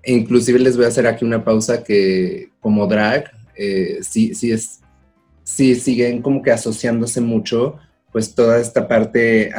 inclusive 0.04 0.58
les 0.58 0.76
voy 0.76 0.84
a 0.84 0.88
hacer 0.88 1.06
aquí 1.06 1.24
una 1.24 1.44
pausa 1.44 1.82
que 1.82 2.50
como 2.60 2.86
drag, 2.86 3.30
eh, 3.56 3.98
sí, 4.02 4.34
sí 4.34 4.52
es, 4.52 4.80
sí 5.42 5.74
siguen 5.74 6.22
como 6.22 6.42
que 6.42 6.52
asociándose 6.52 7.20
mucho 7.20 7.76
pues 8.12 8.34
toda 8.34 8.58
esta 8.58 8.86
parte 8.86 9.50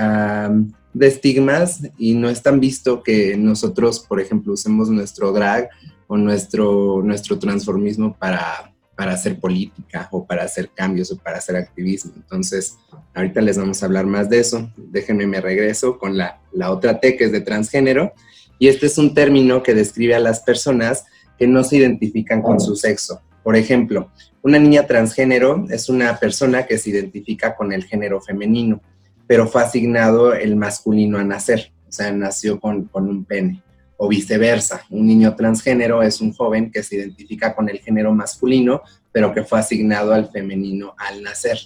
de 0.93 1.07
estigmas 1.07 1.81
y 1.97 2.13
no 2.13 2.29
es 2.29 2.41
tan 2.41 2.59
visto 2.59 3.01
que 3.01 3.37
nosotros, 3.37 3.99
por 3.99 4.19
ejemplo, 4.19 4.53
usemos 4.53 4.89
nuestro 4.89 5.31
drag 5.31 5.69
o 6.07 6.17
nuestro, 6.17 7.01
nuestro 7.03 7.39
transformismo 7.39 8.15
para, 8.17 8.70
para 9.01 9.13
hacer 9.13 9.39
política 9.39 10.07
o 10.11 10.27
para 10.27 10.43
hacer 10.43 10.69
cambios 10.69 11.11
o 11.11 11.17
para 11.17 11.39
hacer 11.39 11.55
activismo. 11.55 12.11
Entonces, 12.17 12.77
ahorita 13.15 13.41
les 13.41 13.57
vamos 13.57 13.81
a 13.81 13.87
hablar 13.87 14.05
más 14.05 14.29
de 14.29 14.37
eso. 14.37 14.71
Déjenme 14.77 15.25
me 15.25 15.41
regreso 15.41 15.97
con 15.97 16.15
la, 16.15 16.39
la 16.51 16.69
otra 16.69 16.99
T 16.99 17.17
que 17.17 17.23
es 17.23 17.31
de 17.31 17.41
transgénero. 17.41 18.13
Y 18.59 18.67
este 18.67 18.85
es 18.85 18.99
un 18.99 19.15
término 19.15 19.63
que 19.63 19.73
describe 19.73 20.13
a 20.13 20.19
las 20.19 20.41
personas 20.41 21.05
que 21.39 21.47
no 21.47 21.63
se 21.63 21.77
identifican 21.77 22.43
con 22.43 22.59
su 22.59 22.75
sexo. 22.75 23.23
Por 23.43 23.55
ejemplo, 23.55 24.11
una 24.43 24.59
niña 24.59 24.85
transgénero 24.85 25.65
es 25.71 25.89
una 25.89 26.19
persona 26.19 26.67
que 26.67 26.77
se 26.77 26.91
identifica 26.91 27.55
con 27.55 27.73
el 27.73 27.85
género 27.85 28.21
femenino, 28.21 28.83
pero 29.25 29.47
fue 29.47 29.63
asignado 29.63 30.35
el 30.35 30.55
masculino 30.55 31.17
a 31.17 31.23
nacer, 31.23 31.71
o 31.89 31.91
sea, 31.91 32.11
nació 32.11 32.59
con, 32.59 32.87
un 32.93 33.25
pene. 33.25 33.63
O 34.03 34.07
viceversa, 34.07 34.83
un 34.89 35.05
niño 35.05 35.35
transgénero 35.35 36.01
es 36.01 36.21
un 36.21 36.33
joven 36.33 36.71
que 36.71 36.81
se 36.81 36.95
identifica 36.95 37.55
con 37.55 37.69
el 37.69 37.77
género 37.77 38.11
masculino, 38.15 38.81
pero 39.11 39.31
que 39.31 39.43
fue 39.43 39.59
asignado 39.59 40.11
al 40.11 40.27
femenino 40.27 40.95
al 40.97 41.21
nacer. 41.21 41.59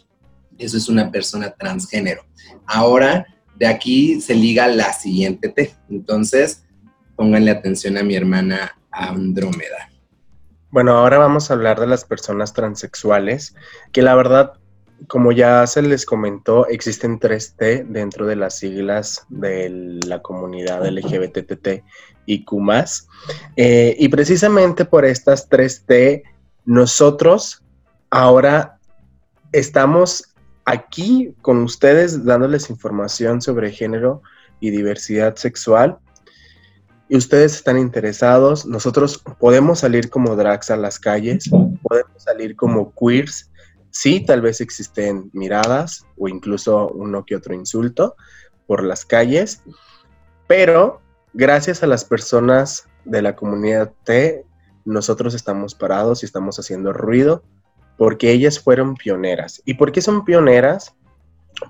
Eso 0.58 0.76
es 0.76 0.90
una 0.90 1.10
persona 1.10 1.56
transgénero. 1.58 2.26
Ahora, 2.66 3.26
de 3.56 3.68
aquí 3.68 4.20
se 4.20 4.36
liga 4.36 4.68
la 4.68 4.92
siguiente 4.92 5.48
T. 5.48 5.76
Entonces, 5.90 6.66
pónganle 7.16 7.52
atención 7.52 7.98
a 7.98 8.04
mi 8.04 8.18
hermana 8.18 8.78
Andrómeda. 8.92 9.90
Bueno, 10.72 10.92
ahora 10.98 11.18
vamos 11.18 11.50
a 11.50 11.54
hablar 11.54 11.80
de 11.80 11.88
las 11.88 12.04
personas 12.04 12.52
transexuales, 12.52 13.56
que 13.94 14.02
la 14.02 14.14
verdad, 14.14 14.52
como 15.08 15.32
ya 15.32 15.66
se 15.68 15.82
les 15.82 16.06
comentó, 16.06 16.68
existen 16.68 17.18
tres 17.18 17.56
T 17.56 17.86
dentro 17.88 18.26
de 18.26 18.36
las 18.36 18.58
siglas 18.58 19.26
de 19.30 19.70
la 20.06 20.22
comunidad 20.22 20.86
LGBTT 20.86 21.82
y 22.26 22.44
Q+. 22.44 22.62
Eh, 23.56 23.96
y 24.00 24.08
precisamente 24.10 24.86
por 24.86 25.06
estas 25.06 25.50
tres 25.50 25.84
T, 25.86 26.24
nosotros 26.66 27.64
ahora 28.10 28.80
estamos 29.52 30.34
aquí 30.66 31.34
con 31.42 31.62
ustedes 31.64 32.26
dándoles 32.26 32.70
información 32.70 33.42
sobre 33.42 33.72
género 33.72 34.22
y 34.60 34.72
diversidad 34.72 35.36
sexual 35.36 36.00
y 37.08 37.18
ustedes 37.18 37.56
están 37.56 37.78
interesados, 37.78 38.66
nosotros 38.66 39.22
podemos 39.40 39.80
salir 39.80 40.10
como 40.10 40.36
drags 40.36 40.72
a 40.72 40.78
las 40.78 41.00
calles, 41.00 41.50
podemos 41.50 42.24
salir 42.24 42.56
como 42.56 42.94
queers. 42.96 43.52
Sí, 43.92 44.20
tal 44.20 44.42
vez 44.42 44.60
existen 44.60 45.30
miradas 45.32 46.06
o 46.18 46.28
incluso 46.28 46.90
uno 46.90 47.24
que 47.24 47.36
otro 47.36 47.54
insulto 47.54 48.16
por 48.66 48.84
las 48.84 49.06
calles, 49.06 49.62
pero 50.48 51.02
gracias 51.36 51.84
a 51.84 51.88
las 51.88 52.04
personas 52.04 52.88
de 53.06 53.22
la 53.22 53.36
comunidad 53.36 53.92
T, 54.04 54.44
nosotros 54.84 55.36
estamos 55.36 55.76
parados 55.76 56.24
y 56.24 56.26
estamos 56.26 56.58
haciendo 56.60 56.92
ruido 56.92 57.44
porque 57.98 58.32
ellas 58.32 58.60
fueron 58.60 58.96
pioneras. 58.96 59.62
¿Y 59.66 59.76
por 59.76 59.92
qué 59.92 60.02
son 60.02 60.26
pioneras? 60.26 60.96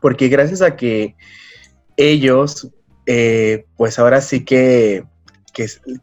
Porque 0.01 0.29
gracias 0.29 0.61
a 0.61 0.75
que 0.75 1.15
ellos, 1.97 2.71
eh, 3.05 3.65
pues 3.77 3.99
ahora 3.99 4.21
sí 4.21 4.43
que 4.43 5.05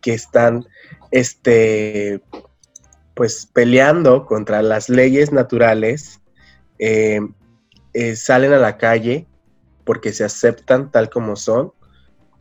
que, 0.00 0.12
están 0.12 0.66
este, 1.11 2.23
pues 3.14 3.47
peleando 3.52 4.26
contra 4.26 4.62
las 4.62 4.88
leyes 4.88 5.33
naturales, 5.33 6.21
eh, 6.78 7.21
eh, 7.92 8.16
salen 8.16 8.52
a 8.52 8.59
la 8.59 8.78
calle 8.78 9.26
porque 9.85 10.12
se 10.12 10.25
aceptan 10.25 10.90
tal 10.90 11.11
como 11.11 11.37
son. 11.37 11.73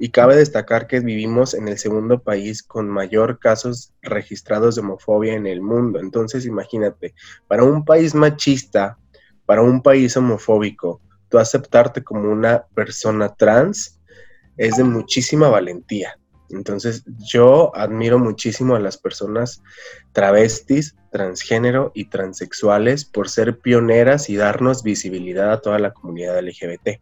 Y 0.03 0.10
cabe 0.10 0.36
destacar 0.36 0.88
que 0.88 1.00
vivimos 1.00 1.53
en 1.53 1.67
el 1.67 1.77
segundo 1.77 2.24
país 2.24 2.63
con 2.63 2.89
mayor 2.89 3.38
casos 3.38 3.93
registrados 4.01 4.74
de 4.74 4.81
homofobia 4.81 5.36
en 5.36 5.46
el 5.46 5.62
mundo. 5.62 6.00
Entonces, 6.00 6.48
imagínate, 6.48 7.13
para 7.48 7.63
un 7.63 7.86
país 7.86 8.15
machista, 8.15 8.98
para 9.46 9.62
un 9.62 9.84
país 9.84 10.17
homofóbico, 10.17 11.01
tú 11.29 11.38
aceptarte 11.38 12.03
como 12.03 12.31
una 12.31 12.65
persona 12.74 13.29
trans 13.36 14.00
es 14.58 14.77
de 14.77 14.84
muchísima 14.86 15.50
valentía. 15.50 16.17
Entonces, 16.50 17.03
yo 17.20 17.72
admiro 17.75 18.17
muchísimo 18.17 18.75
a 18.75 18.79
las 18.79 18.98
personas 18.98 19.62
travestis, 20.13 20.96
transgénero 21.12 21.91
y 21.93 22.05
transexuales 22.05 23.05
por 23.05 23.29
ser 23.29 23.60
pioneras 23.60 24.31
y 24.31 24.36
darnos 24.36 24.81
visibilidad 24.81 25.53
a 25.53 25.62
toda 25.62 25.77
la 25.77 25.93
comunidad 25.93 26.39
LGBT. 26.39 27.00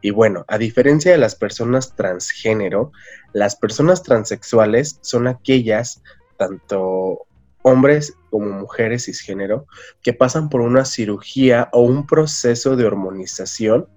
Y 0.00 0.10
bueno, 0.10 0.44
a 0.48 0.58
diferencia 0.58 1.12
de 1.12 1.18
las 1.18 1.34
personas 1.34 1.94
transgénero, 1.94 2.92
las 3.32 3.56
personas 3.56 4.02
transexuales 4.02 4.98
son 5.02 5.26
aquellas, 5.26 6.02
tanto 6.36 7.26
hombres 7.62 8.14
como 8.30 8.50
mujeres 8.50 9.06
cisgénero, 9.06 9.66
que 10.02 10.12
pasan 10.12 10.48
por 10.48 10.60
una 10.60 10.84
cirugía 10.84 11.68
o 11.72 11.80
un 11.80 12.06
proceso 12.06 12.76
de 12.76 12.84
hormonización 12.84 13.88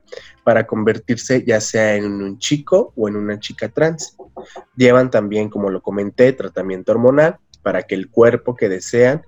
para 0.44 0.66
convertirse 0.66 1.44
ya 1.46 1.62
sea 1.62 1.96
en 1.96 2.06
un 2.06 2.40
chico 2.40 2.94
o 2.96 3.08
en 3.08 3.16
una 3.16 3.40
chica 3.40 3.70
trans. 3.70 4.18
Llevan 4.76 5.12
también, 5.12 5.50
como 5.50 5.70
lo 5.70 5.84
comenté, 5.84 6.34
tratamiento 6.34 6.94
hormonal 6.94 7.38
para 7.62 7.84
que 7.84 7.94
el 7.94 8.10
cuerpo 8.10 8.56
que 8.56 8.70
desean 8.70 9.24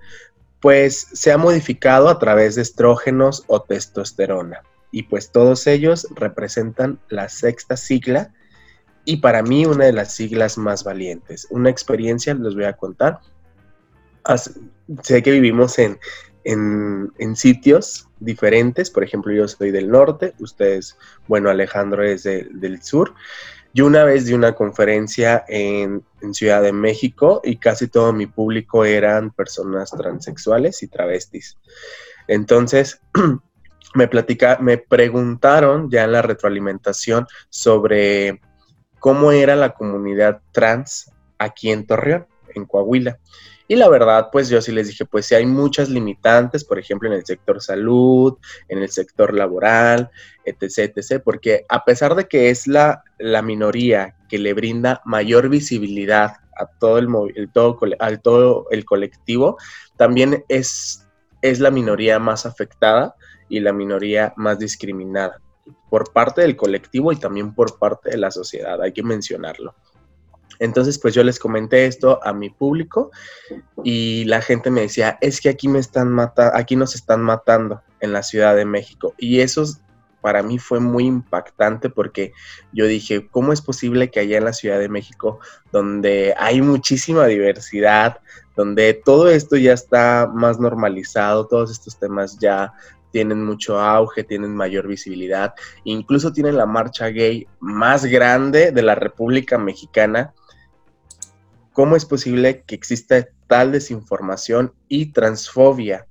pues 0.60 1.08
sea 1.14 1.38
modificado 1.38 2.08
a 2.10 2.18
través 2.18 2.56
de 2.56 2.62
estrógenos 2.62 3.44
o 3.48 3.62
testosterona. 3.62 4.62
Y 4.92 5.04
pues 5.04 5.32
todos 5.32 5.68
ellos 5.68 6.08
representan 6.16 7.00
la 7.10 7.30
sexta 7.30 7.78
sigla 7.78 8.34
y 9.06 9.18
para 9.18 9.42
mí 9.42 9.66
una 9.66 9.86
de 9.86 9.94
las 9.94 10.14
siglas 10.14 10.58
más 10.58 10.84
valientes. 10.84 11.48
Una 11.50 11.70
experiencia 11.70 12.34
les 12.34 12.54
voy 12.56 12.66
a 12.66 12.74
contar. 12.74 13.20
sé 15.04 15.24
que 15.24 15.32
vivimos 15.32 15.80
en, 15.80 16.00
en, 16.44 17.36
sitios 17.36 18.08
diferentes. 18.20 18.90
Por 18.90 19.04
ejemplo, 19.04 19.34
yo 19.34 19.48
soy 19.48 19.72
del 19.72 19.90
norte, 19.90 20.34
ustedes, 20.40 20.98
bueno, 21.28 21.50
Alejandro 21.50 22.04
es 22.04 22.24
del 22.24 22.82
sur. 22.84 23.14
Yo 23.74 23.86
una 23.86 24.04
vez 24.04 24.26
di 24.26 24.34
una 24.34 24.54
conferencia 24.54 25.46
en, 25.48 26.04
Ciudad 26.34 26.62
de 26.62 26.72
México 26.72 27.42
y 27.44 27.58
casi 27.58 27.88
todo 27.88 28.14
mi 28.14 28.28
público 28.28 28.86
eran 28.86 29.32
personas 29.32 29.90
transexuales 29.90 30.84
y 30.84 30.88
travestis. 30.88 31.58
Entonces, 32.28 33.02
me, 33.94 34.08
platica, 34.08 34.58
me 34.62 34.78
preguntaron 34.78 35.90
ya 35.90 36.04
en 36.04 36.14
la 36.14 36.22
retroalimentación 36.22 37.28
sobre 37.50 38.42
cómo 39.00 39.32
era 39.32 39.56
la 39.56 39.74
comunidad 39.74 40.42
trans 40.52 41.12
aquí 41.38 41.72
en 41.72 41.86
Torreón, 41.86 42.28
en 42.54 42.66
Coahuila. 42.66 43.18
Y 43.68 43.78
la 43.78 43.88
verdad, 43.88 44.28
pues 44.34 44.50
yo 44.50 44.62
sí 44.62 44.74
les 44.74 44.90
dije, 44.90 45.06
pues 45.06 45.26
sí 45.26 45.36
hay 45.36 45.46
muchas 45.46 45.90
limitantes, 45.90 46.66
por 46.66 46.78
ejemplo, 46.78 47.08
en 47.08 47.16
el 47.16 47.26
sector 47.26 47.62
salud, 47.62 48.38
en 48.68 48.80
el 48.80 48.90
sector 48.90 49.34
laboral, 49.34 50.12
etc., 50.44 50.92
etc., 50.94 51.22
porque 51.24 51.66
a 51.70 51.86
pesar 51.86 52.16
de 52.16 52.28
que 52.28 52.50
es 52.50 52.68
la, 52.68 53.02
la 53.18 53.42
minoría 53.42 54.18
que 54.28 54.40
le 54.40 54.54
brinda 54.54 55.02
mayor 55.06 55.48
visibilidad 55.48 56.34
a 56.58 56.66
todo 56.66 56.98
el, 56.98 57.08
todo, 57.54 57.80
al 58.00 58.22
todo 58.22 58.68
el 58.72 58.84
colectivo, 58.84 59.58
también 59.96 60.44
es, 60.50 61.08
es 61.42 61.62
la 61.62 61.72
minoría 61.72 62.20
más 62.20 62.46
afectada 62.46 63.16
y 63.52 63.60
la 63.60 63.74
minoría 63.74 64.34
más 64.38 64.58
discriminada 64.58 65.42
por 65.90 66.12
parte 66.14 66.42
del 66.42 66.56
colectivo 66.56 67.12
y 67.12 67.18
también 67.18 67.54
por 67.54 67.78
parte 67.78 68.10
de 68.10 68.18
la 68.18 68.32
sociedad, 68.32 68.82
hay 68.82 68.94
que 68.94 69.04
mencionarlo. 69.04 69.76
Entonces, 70.60 70.98
pues 70.98 71.14
yo 71.14 71.24
les 71.24 71.38
comenté 71.38 71.86
esto 71.86 72.20
a 72.24 72.34
mi 72.34 72.50
público 72.50 73.12
y 73.84 74.24
la 74.26 74.42
gente 74.42 74.70
me 74.70 74.82
decía, 74.82 75.18
es 75.20 75.42
que 75.42 75.50
aquí 75.50 75.68
me 75.68 75.80
están 75.80 76.10
matando, 76.10 76.56
aquí 76.56 76.76
nos 76.76 76.96
están 76.96 77.22
matando 77.22 77.82
en 78.00 78.14
la 78.14 78.24
Ciudad 78.24 78.56
de 78.56 78.66
México. 78.66 79.14
Y 79.18 79.42
eso 79.42 79.66
para 80.22 80.44
mí 80.44 80.60
fue 80.60 80.80
muy 80.80 81.06
impactante 81.06 81.90
porque 81.90 82.32
yo 82.72 82.86
dije, 82.86 83.28
¿cómo 83.32 83.52
es 83.52 83.62
posible 83.62 84.12
que 84.12 84.22
allá 84.22 84.38
en 84.38 84.46
la 84.46 84.54
Ciudad 84.54 84.80
de 84.80 84.88
México, 84.88 85.40
donde 85.72 86.36
hay 86.38 86.62
muchísima 86.62 87.26
diversidad, 87.26 88.20
donde 88.56 88.94
todo 88.94 89.30
esto 89.30 89.58
ya 89.58 89.74
está 89.74 90.30
más 90.32 90.60
normalizado, 90.60 91.48
todos 91.48 91.72
estos 91.72 91.98
temas 91.98 92.38
ya 92.40 92.74
tienen 93.12 93.44
mucho 93.44 93.80
auge, 93.80 94.24
tienen 94.24 94.56
mayor 94.56 94.88
visibilidad, 94.88 95.54
incluso 95.84 96.32
tienen 96.32 96.58
la 96.58 96.66
marcha 96.66 97.08
gay 97.08 97.48
más 97.60 98.06
grande 98.06 98.72
de 98.72 98.82
la 98.82 98.96
República 98.96 99.58
Mexicana. 99.58 100.34
¿Cómo 101.74 101.96
es 101.96 102.06
posible 102.06 102.64
que 102.64 102.76
exista 102.76 103.28
tal 103.48 103.72
desinformación 103.72 104.74
y 104.88 105.12
transfobia 105.12 106.08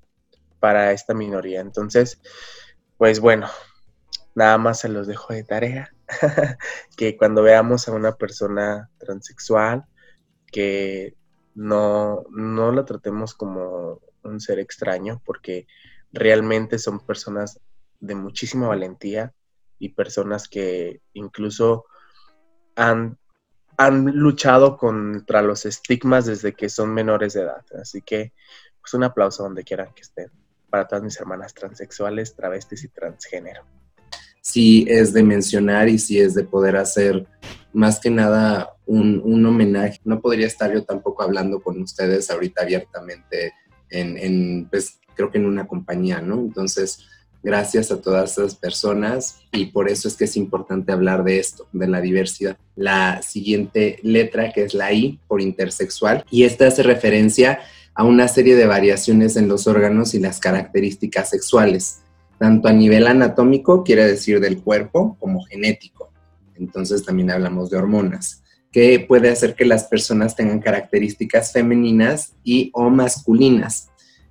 para 0.58 0.92
esta 0.92 1.14
minoría? 1.14 1.60
Entonces, 1.60 2.20
pues 2.96 3.20
bueno, 3.20 3.48
nada 4.34 4.58
más 4.58 4.80
se 4.80 4.88
los 4.88 5.06
dejo 5.06 5.32
de 5.32 5.44
tarea, 5.44 5.92
que 6.96 7.16
cuando 7.16 7.42
veamos 7.42 7.88
a 7.88 7.92
una 7.92 8.12
persona 8.12 8.90
transexual, 8.98 9.84
que 10.46 11.14
no, 11.54 12.24
no 12.30 12.72
la 12.72 12.84
tratemos 12.84 13.34
como 13.34 14.00
un 14.22 14.40
ser 14.40 14.58
extraño, 14.58 15.20
porque 15.24 15.66
realmente 16.12 16.78
son 16.78 17.00
personas 17.00 17.60
de 18.00 18.14
muchísima 18.14 18.68
valentía 18.68 19.32
y 19.78 19.90
personas 19.90 20.48
que 20.48 21.00
incluso 21.14 21.86
han, 22.76 23.18
han 23.76 24.04
luchado 24.04 24.76
contra 24.76 25.42
los 25.42 25.66
estigmas 25.66 26.26
desde 26.26 26.54
que 26.54 26.68
son 26.68 26.92
menores 26.92 27.34
de 27.34 27.42
edad. 27.42 27.64
Así 27.80 28.02
que, 28.02 28.32
pues 28.80 28.94
un 28.94 29.04
aplauso 29.04 29.42
donde 29.42 29.64
quieran 29.64 29.92
que 29.94 30.02
estén 30.02 30.30
para 30.70 30.86
todas 30.86 31.02
mis 31.02 31.18
hermanas 31.18 31.52
transexuales, 31.52 32.34
travestis 32.34 32.84
y 32.84 32.88
transgénero. 32.88 33.62
Sí, 34.40 34.86
es 34.88 35.12
de 35.12 35.22
mencionar 35.22 35.88
y 35.88 35.98
sí 35.98 36.18
es 36.18 36.34
de 36.34 36.44
poder 36.44 36.76
hacer 36.76 37.26
más 37.72 38.00
que 38.00 38.10
nada 38.10 38.76
un, 38.86 39.20
un 39.24 39.44
homenaje. 39.44 40.00
No 40.04 40.20
podría 40.20 40.46
estar 40.46 40.72
yo 40.72 40.84
tampoco 40.84 41.22
hablando 41.22 41.60
con 41.60 41.80
ustedes 41.82 42.30
ahorita 42.30 42.62
abiertamente 42.62 43.52
en, 43.90 44.16
en 44.16 44.68
pues, 44.70 44.99
creo 45.14 45.30
que 45.30 45.38
en 45.38 45.46
una 45.46 45.66
compañía, 45.66 46.20
¿no? 46.20 46.34
Entonces, 46.34 47.06
gracias 47.42 47.90
a 47.90 48.00
todas 48.00 48.32
esas 48.32 48.54
personas 48.54 49.40
y 49.52 49.66
por 49.66 49.88
eso 49.88 50.08
es 50.08 50.16
que 50.16 50.24
es 50.24 50.36
importante 50.36 50.92
hablar 50.92 51.24
de 51.24 51.38
esto, 51.38 51.66
de 51.72 51.88
la 51.88 52.00
diversidad. 52.00 52.56
La 52.76 53.22
siguiente 53.22 53.98
letra, 54.02 54.52
que 54.52 54.64
es 54.64 54.74
la 54.74 54.92
I, 54.92 55.18
por 55.26 55.40
intersexual, 55.40 56.24
y 56.30 56.44
esta 56.44 56.66
hace 56.66 56.82
referencia 56.82 57.60
a 57.94 58.04
una 58.04 58.28
serie 58.28 58.56
de 58.56 58.66
variaciones 58.66 59.36
en 59.36 59.48
los 59.48 59.66
órganos 59.66 60.14
y 60.14 60.20
las 60.20 60.38
características 60.38 61.30
sexuales, 61.30 62.02
tanto 62.38 62.68
a 62.68 62.72
nivel 62.72 63.06
anatómico, 63.06 63.84
quiere 63.84 64.06
decir 64.06 64.40
del 64.40 64.62
cuerpo, 64.62 65.16
como 65.18 65.44
genético. 65.44 66.10
Entonces 66.56 67.04
también 67.04 67.30
hablamos 67.30 67.70
de 67.70 67.78
hormonas 67.78 68.42
que 68.72 69.00
puede 69.00 69.30
hacer 69.30 69.54
que 69.54 69.64
las 69.64 69.84
personas 69.84 70.36
tengan 70.36 70.60
características 70.60 71.52
femeninas 71.52 72.34
y 72.44 72.70
o 72.72 72.88
masculinas 72.88 73.89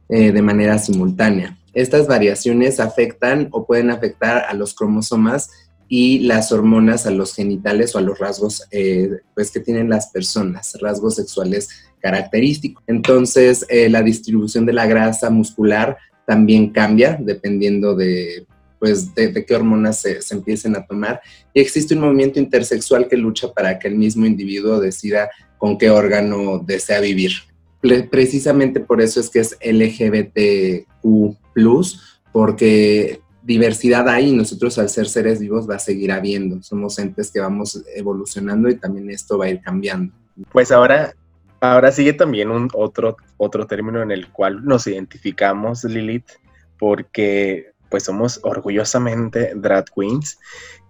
eh, 0.10 0.32
de 0.32 0.42
manera 0.42 0.78
simultánea. 0.78 1.58
Estas 1.74 2.08
variaciones 2.08 2.80
afectan 2.80 3.48
o 3.52 3.66
pueden 3.66 3.92
afectar 3.92 4.46
a 4.50 4.54
los 4.54 4.74
cromosomas 4.74 5.50
y 5.88 6.20
las 6.20 6.52
hormonas 6.52 7.06
a 7.06 7.12
los 7.12 7.34
genitales 7.34 7.96
o 7.96 7.98
a 7.98 8.02
los 8.02 8.20
rasgos 8.20 8.68
eh, 8.72 9.10
pues 9.34 9.52
que 9.52 9.60
tienen 9.60 9.90
las 9.90 10.12
personas, 10.12 10.78
rasgos 10.82 11.16
sexuales 11.16 11.70
característicos. 12.00 12.84
Entonces, 12.88 13.66
eh, 13.70 13.90
la 13.90 14.02
distribución 14.02 14.66
de 14.66 14.74
la 14.74 14.86
grasa 14.86 15.30
muscular 15.30 15.98
también 16.26 16.70
cambia 16.70 17.18
dependiendo 17.20 17.96
de 17.96 18.46
pues 18.80 19.14
de, 19.14 19.46
qué 19.46 19.56
hormonas 19.56 20.00
se, 20.00 20.20
empiecen 20.32 20.76
a 20.76 20.86
tomar. 20.86 21.22
Y 21.54 21.60
existe 21.60 21.96
un 21.96 22.02
movimiento 22.02 22.40
intersexual 22.40 23.08
que 23.10 23.18
lucha 23.18 23.52
para 23.52 23.78
que 23.78 23.90
el 23.90 23.96
mismo 23.96 24.26
individuo 24.26 24.80
decida 24.80 25.30
con 25.58 25.78
qué 25.78 25.90
órgano 25.90 26.60
desea 26.60 27.02
vivir. 27.02 27.32
Precisamente 27.82 28.80
por 28.80 29.02
eso 29.02 29.20
es 29.20 29.30
que 29.30 29.40
es 29.40 29.58
LGBTQ, 29.62 31.36
porque 32.32 33.22
diversidad 33.42 34.08
hay 34.08 34.30
y 34.30 34.36
nosotros 34.36 34.78
al 34.78 34.90
ser 34.90 35.08
seres 35.08 35.40
vivos 35.40 35.70
va 35.70 35.76
a 35.76 35.80
seguir 35.80 36.12
habiendo. 36.12 36.62
Somos 36.62 37.00
entes 37.00 37.32
que 37.32 37.40
vamos 37.40 37.84
evolucionando 37.96 38.70
y 38.70 38.76
también 38.76 39.10
esto 39.10 39.38
va 39.38 39.46
a 39.46 39.50
ir 39.50 39.62
cambiando. 39.62 40.14
Pues 40.52 40.72
ahora, 40.72 41.14
ahora 41.62 41.92
sigue 41.92 42.14
también 42.14 42.52
un 42.52 42.70
otro, 42.74 43.18
otro 43.38 43.66
término 43.66 44.02
en 44.04 44.12
el 44.12 44.30
cual 44.30 44.64
nos 44.64 44.88
identificamos, 44.88 45.84
Lilith, 45.84 46.30
porque 46.78 47.72
pues 47.90 48.04
somos 48.04 48.40
orgullosamente 48.44 49.54
drag 49.56 49.86
queens. 49.96 50.38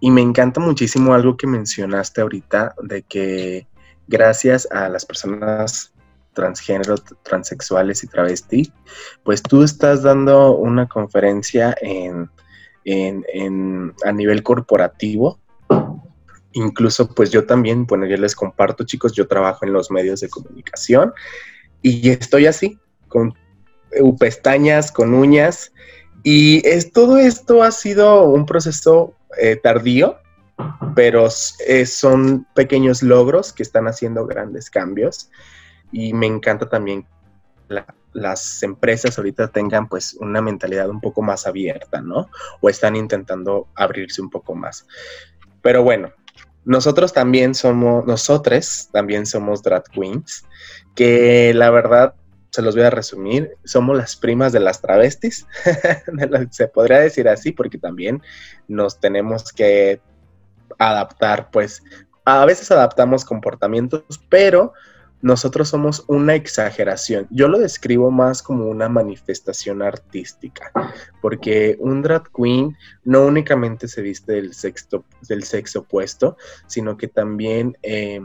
Y 0.00 0.10
me 0.10 0.20
encanta 0.20 0.60
muchísimo 0.60 1.14
algo 1.14 1.36
que 1.36 1.46
mencionaste 1.46 2.20
ahorita 2.20 2.74
de 2.82 3.02
que 3.02 3.66
gracias 4.06 4.68
a 4.70 4.88
las 4.88 5.06
personas 5.06 5.92
transgénero, 6.32 6.96
transexuales 7.22 8.04
y 8.04 8.06
travesti, 8.06 8.72
pues 9.24 9.42
tú 9.42 9.62
estás 9.62 10.02
dando 10.02 10.56
una 10.56 10.88
conferencia 10.88 11.74
en, 11.80 12.30
a 14.04 14.12
nivel 14.12 14.42
corporativo. 14.42 15.38
Incluso 16.52 17.08
pues 17.14 17.30
yo 17.30 17.46
también, 17.46 17.86
bueno, 17.86 18.06
yo 18.06 18.16
les 18.16 18.34
comparto 18.34 18.84
chicos, 18.84 19.12
yo 19.12 19.28
trabajo 19.28 19.64
en 19.64 19.72
los 19.72 19.90
medios 19.90 20.20
de 20.20 20.28
comunicación 20.28 21.12
y 21.80 22.10
estoy 22.10 22.46
así, 22.46 22.78
con 23.08 23.34
pestañas, 24.18 24.90
con 24.90 25.14
uñas, 25.14 25.72
y 26.22 26.66
es, 26.66 26.92
todo 26.92 27.18
esto 27.18 27.62
ha 27.62 27.70
sido 27.70 28.24
un 28.24 28.44
proceso 28.46 29.14
eh, 29.40 29.56
tardío, 29.56 30.16
pero 30.94 31.28
eh, 31.66 31.86
son 31.86 32.46
pequeños 32.54 33.02
logros 33.02 33.52
que 33.52 33.62
están 33.62 33.86
haciendo 33.86 34.26
grandes 34.26 34.68
cambios. 34.68 35.30
Y 35.92 36.12
me 36.12 36.26
encanta 36.26 36.68
también 36.68 37.06
que 37.68 37.84
las 38.12 38.62
empresas 38.62 39.16
ahorita 39.18 39.48
tengan 39.48 39.88
pues 39.88 40.14
una 40.14 40.40
mentalidad 40.40 40.88
un 40.88 41.00
poco 41.00 41.22
más 41.22 41.46
abierta, 41.46 42.00
¿no? 42.00 42.28
O 42.60 42.68
están 42.68 42.96
intentando 42.96 43.68
abrirse 43.74 44.20
un 44.20 44.30
poco 44.30 44.54
más. 44.54 44.86
Pero 45.62 45.82
bueno, 45.82 46.12
nosotros 46.64 47.12
también 47.12 47.54
somos, 47.54 48.06
nosotros 48.06 48.88
también 48.92 49.26
somos 49.26 49.62
drag 49.62 49.84
queens, 49.90 50.44
que 50.94 51.54
la 51.54 51.70
verdad 51.70 52.14
se 52.50 52.62
los 52.62 52.74
voy 52.74 52.84
a 52.84 52.90
resumir, 52.90 53.56
somos 53.64 53.96
las 53.96 54.16
primas 54.16 54.52
de 54.52 54.60
las 54.60 54.80
travestis, 54.80 55.46
se 56.50 56.68
podría 56.68 56.98
decir 56.98 57.28
así, 57.28 57.52
porque 57.52 57.78
también 57.78 58.22
nos 58.66 58.98
tenemos 58.98 59.52
que 59.52 60.00
adaptar, 60.78 61.50
pues 61.50 61.82
a 62.24 62.44
veces 62.44 62.70
adaptamos 62.70 63.24
comportamientos, 63.24 64.02
pero 64.28 64.72
nosotros 65.22 65.68
somos 65.68 66.04
una 66.08 66.34
exageración. 66.34 67.26
Yo 67.30 67.48
lo 67.48 67.58
describo 67.58 68.10
más 68.10 68.42
como 68.42 68.66
una 68.66 68.88
manifestación 68.88 69.82
artística, 69.82 70.72
porque 71.20 71.76
un 71.78 72.02
drag 72.02 72.30
queen 72.32 72.76
no 73.04 73.26
únicamente 73.26 73.86
se 73.88 74.02
viste 74.02 74.32
del 74.32 74.54
sexo, 74.54 75.04
del 75.28 75.44
sexo 75.44 75.80
opuesto, 75.80 76.36
sino 76.66 76.96
que 76.96 77.08
también 77.08 77.76
eh, 77.82 78.20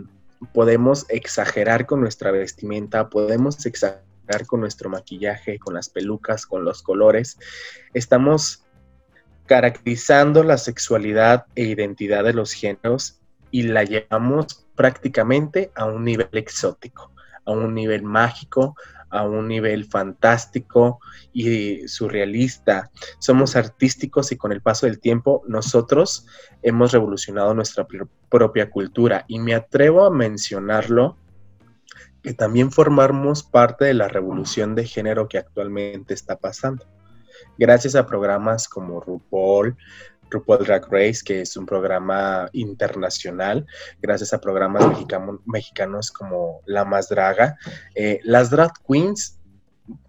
podemos 0.53 1.05
exagerar 1.10 1.86
con 1.86 2.01
nuestra 2.01 2.31
vestimenta, 2.31 3.10
podemos 3.10 3.65
exagerar 3.65 4.05
con 4.47 4.62
nuestro 4.62 4.89
maquillaje, 4.89 5.60
con 5.60 5.73
las 5.73 5.89
pelucas, 5.89 6.45
con 6.45 6.63
los 6.63 6.81
colores. 6.81 7.38
Estamos 7.93 8.63
caracterizando 9.45 10.43
la 10.43 10.58
sexualidad 10.58 11.45
e 11.55 11.65
identidad 11.65 12.23
de 12.23 12.34
los 12.34 12.53
géneros 12.53 13.19
y 13.51 13.63
la 13.63 13.84
llevamos 13.84 14.67
prácticamente 14.75 15.71
a 15.75 15.86
un 15.86 16.03
nivel 16.03 16.29
exótico, 16.34 17.12
a 17.45 17.51
un 17.51 17.73
nivel 17.73 18.03
mágico, 18.03 18.75
a 19.10 19.23
un 19.23 19.47
nivel 19.47 19.86
fantástico 19.86 20.99
y 21.31 21.88
surrealista. 21.88 22.91
Somos 23.19 23.55
artísticos 23.55 24.31
y 24.31 24.38
con 24.38 24.51
el 24.51 24.62
paso 24.62 24.86
del 24.86 24.99
tiempo 24.99 25.43
nosotros 25.47 26.27
hemos 26.62 26.91
revolucionado 26.91 27.53
nuestra 27.53 27.88
propia 28.29 28.69
cultura 28.69 29.23
y 29.27 29.39
me 29.39 29.55
atrevo 29.55 30.05
a 30.05 30.12
mencionarlo 30.12 31.17
que 32.21 32.34
también 32.34 32.71
formamos 32.71 33.43
parte 33.43 33.86
de 33.86 33.93
la 33.93 34.08
revolución 34.08 34.75
de 34.75 34.86
género 34.86 35.27
que 35.29 35.38
actualmente 35.38 36.13
está 36.13 36.38
pasando. 36.38 36.86
Gracias 37.58 37.95
a 37.95 38.08
programas 38.08 38.67
como 38.67 38.99
RuPaul, 38.99 39.77
RuPaul 40.29 40.65
Drag 40.65 40.85
Race, 40.91 41.21
que 41.23 41.41
es 41.41 41.55
un 41.57 41.65
programa 41.65 42.49
internacional, 42.53 43.65
gracias 44.01 44.33
a 44.33 44.41
programas 44.41 44.83
mexicanos 45.45 46.11
como 46.11 46.61
La 46.65 46.85
Más 46.85 47.09
Draga, 47.09 47.57
eh, 47.95 48.19
las 48.23 48.49
drag 48.49 48.71
queens, 48.88 49.39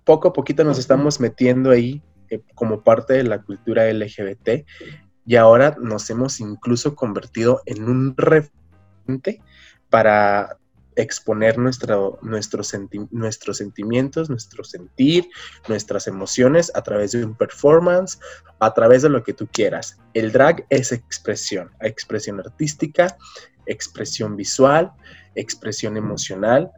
poco 0.05 0.29
a 0.29 0.33
poquito 0.33 0.65
nos 0.65 0.79
estamos 0.79 1.21
metiendo 1.21 1.71
ahí 1.71 2.03
eh, 2.31 2.41
como 2.55 2.83
parte 2.83 3.15
de 3.15 3.25
la 3.25 3.43
cultura 3.43 3.93
LGBT 3.93 4.65
y 5.27 5.37
ahora 5.37 5.77
nos 5.81 6.09
hemos 6.11 6.41
incluso 6.41 6.95
convertido 6.95 7.61
en 7.67 7.85
un 7.85 8.17
referente 8.17 9.43
para 9.91 10.59
exponer 10.97 11.59
nuestro, 11.59 12.19
nuestros 12.23 12.69
sentimientos, 12.69 14.31
nuestro 14.31 14.65
sentir, 14.65 15.29
nuestras 15.69 16.07
emociones 16.07 16.73
a 16.75 16.83
través 16.83 17.13
de 17.13 17.25
un 17.25 17.35
performance, 17.35 18.19
a 18.59 18.73
través 18.73 19.03
de 19.03 19.11
lo 19.11 19.23
que 19.23 19.35
tú 19.35 19.47
quieras. 19.47 19.99
El 20.15 20.33
drag 20.33 20.67
es 20.71 20.93
expresión, 20.93 21.71
expresión 21.81 22.41
artística, 22.41 23.17
expresión 23.67 24.37
visual, 24.37 24.91
expresión 25.35 25.97
emocional. 25.97 26.71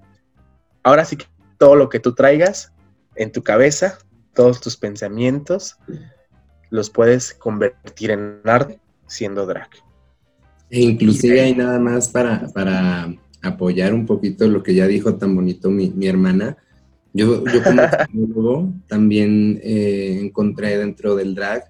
Ahora 0.82 1.04
sí 1.04 1.16
que 1.16 1.26
todo 1.56 1.76
lo 1.76 1.88
que 1.88 2.00
tú 2.00 2.14
traigas 2.14 2.72
en 3.14 3.30
tu 3.32 3.42
cabeza, 3.42 3.98
todos 4.34 4.60
tus 4.60 4.76
pensamientos, 4.76 5.76
los 6.70 6.90
puedes 6.90 7.34
convertir 7.34 8.10
en 8.10 8.40
arte 8.44 8.80
siendo 9.06 9.46
drag. 9.46 9.70
E 10.70 10.80
inclusive 10.80 11.40
hay 11.40 11.54
nada 11.54 11.78
más 11.78 12.08
para, 12.08 12.46
para 12.48 13.14
apoyar 13.42 13.94
un 13.94 14.06
poquito 14.06 14.46
lo 14.48 14.62
que 14.62 14.74
ya 14.74 14.86
dijo 14.86 15.16
tan 15.16 15.34
bonito 15.34 15.70
mi, 15.70 15.92
hermana. 16.06 16.56
Yo, 17.12 17.44
yo 17.44 17.62
como 17.62 18.80
también 18.88 19.60
eh, 19.62 20.18
encontré 20.20 20.78
dentro 20.78 21.16
del 21.16 21.34
drag 21.34 21.64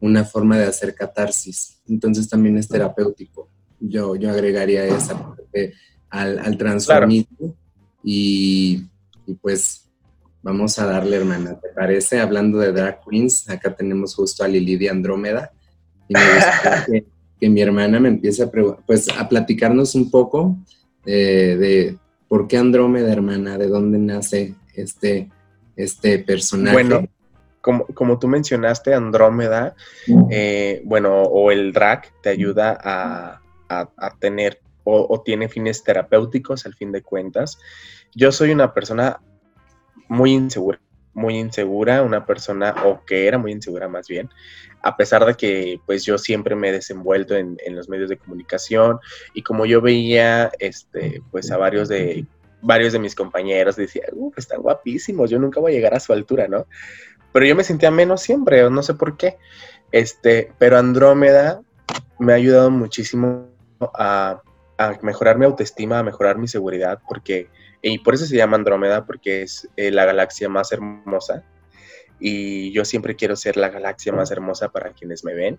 una 0.00 0.24
forma 0.24 0.58
de 0.58 0.64
hacer 0.64 0.94
catarsis. 0.94 1.80
Entonces 1.88 2.28
también 2.28 2.56
es 2.56 2.68
terapéutico. 2.68 3.50
Yo, 3.80 4.16
yo 4.16 4.30
agregaría 4.30 4.84
esa 4.84 5.18
parte 5.18 5.74
al, 6.10 6.38
al 6.38 6.56
transformismo 6.56 7.54
y, 8.02 8.84
y, 9.26 9.34
pues 9.34 9.88
vamos 10.42 10.78
a 10.78 10.86
darle, 10.86 11.16
hermana, 11.16 11.58
¿te 11.60 11.68
parece? 11.70 12.20
Hablando 12.20 12.58
de 12.58 12.72
drag 12.72 13.00
queens, 13.08 13.48
acá 13.48 13.74
tenemos 13.74 14.14
justo 14.14 14.42
a 14.42 14.48
Lili 14.48 14.76
de 14.76 14.88
Andrómeda 14.88 15.52
y 16.08 16.14
me 16.14 16.34
gusta 16.34 16.86
que, 16.90 17.04
que, 17.38 17.50
mi 17.50 17.60
hermana 17.60 18.00
me 18.00 18.08
empiece 18.08 18.42
a, 18.42 18.50
pues, 18.50 19.08
a 19.16 19.28
platicarnos 19.28 19.94
un 19.94 20.10
poco 20.10 20.56
eh, 21.10 21.56
de 21.56 21.96
por 22.28 22.46
qué 22.48 22.58
Andrómeda, 22.58 23.10
hermana, 23.10 23.56
de 23.56 23.66
dónde 23.68 23.98
nace 23.98 24.54
este, 24.74 25.30
este 25.74 26.18
personaje. 26.18 26.74
Bueno, 26.74 27.08
como, 27.62 27.86
como 27.86 28.18
tú 28.18 28.28
mencionaste, 28.28 28.92
Andrómeda, 28.92 29.74
eh, 30.30 30.82
bueno, 30.84 31.22
o 31.22 31.50
el 31.50 31.72
drag 31.72 32.12
te 32.22 32.28
ayuda 32.28 32.78
a, 32.78 33.40
tener 34.18 34.60
o, 34.84 35.22
tiene 35.24 35.48
fines 35.48 35.82
terapéuticos 35.82 36.66
al 36.66 36.74
fin 36.74 36.92
de 36.92 37.00
cuentas. 37.00 37.58
Yo 38.14 38.30
soy 38.30 38.50
una 38.50 38.74
persona 38.74 39.20
muy 40.08 40.32
insegura, 40.32 40.78
muy 41.18 41.36
insegura, 41.36 42.02
una 42.02 42.24
persona, 42.24 42.74
o 42.84 43.04
que 43.04 43.26
era 43.26 43.38
muy 43.38 43.52
insegura 43.52 43.88
más 43.88 44.08
bien, 44.08 44.30
a 44.82 44.96
pesar 44.96 45.24
de 45.26 45.34
que 45.34 45.80
pues 45.84 46.04
yo 46.04 46.18
siempre 46.18 46.54
me 46.54 46.68
he 46.68 46.72
desenvuelto 46.72 47.34
en, 47.34 47.58
en 47.66 47.76
los 47.76 47.88
medios 47.88 48.08
de 48.08 48.16
comunicación 48.16 49.00
y 49.34 49.42
como 49.42 49.66
yo 49.66 49.80
veía 49.80 50.50
este, 50.58 51.20
pues 51.30 51.50
a 51.50 51.56
varios 51.56 51.88
de 51.88 52.26
varios 52.60 52.92
de 52.92 52.98
mis 52.98 53.14
compañeros 53.14 53.76
decían, 53.76 54.06
uh, 54.12 54.32
están 54.36 54.62
guapísimos, 54.62 55.30
yo 55.30 55.38
nunca 55.38 55.60
voy 55.60 55.72
a 55.72 55.74
llegar 55.76 55.94
a 55.94 56.00
su 56.00 56.12
altura, 56.12 56.48
¿no? 56.48 56.66
Pero 57.32 57.46
yo 57.46 57.54
me 57.54 57.64
sentía 57.64 57.90
menos 57.90 58.22
siempre, 58.22 58.68
no 58.70 58.82
sé 58.82 58.94
por 58.94 59.16
qué. 59.16 59.36
Este, 59.92 60.52
pero 60.58 60.78
Andrómeda 60.78 61.62
me 62.18 62.32
ha 62.32 62.36
ayudado 62.36 62.70
muchísimo 62.70 63.48
a, 63.94 64.42
mejorar 65.02 65.38
mi 65.38 65.44
autoestima, 65.44 65.98
a 65.98 66.02
mejorar 66.02 66.38
mi 66.38 66.48
seguridad, 66.48 67.00
porque, 67.08 67.48
y 67.82 67.98
por 67.98 68.14
eso 68.14 68.26
se 68.26 68.36
llama 68.36 68.56
Andrómeda, 68.56 69.04
porque 69.06 69.42
es 69.42 69.68
eh, 69.76 69.90
la 69.90 70.04
galaxia 70.04 70.48
más 70.48 70.72
hermosa. 70.72 71.44
Y 72.20 72.72
yo 72.72 72.84
siempre 72.84 73.14
quiero 73.14 73.36
ser 73.36 73.56
la 73.56 73.68
galaxia 73.68 74.12
más 74.12 74.30
hermosa 74.30 74.70
para 74.70 74.92
quienes 74.92 75.24
me 75.24 75.34
ven. 75.34 75.58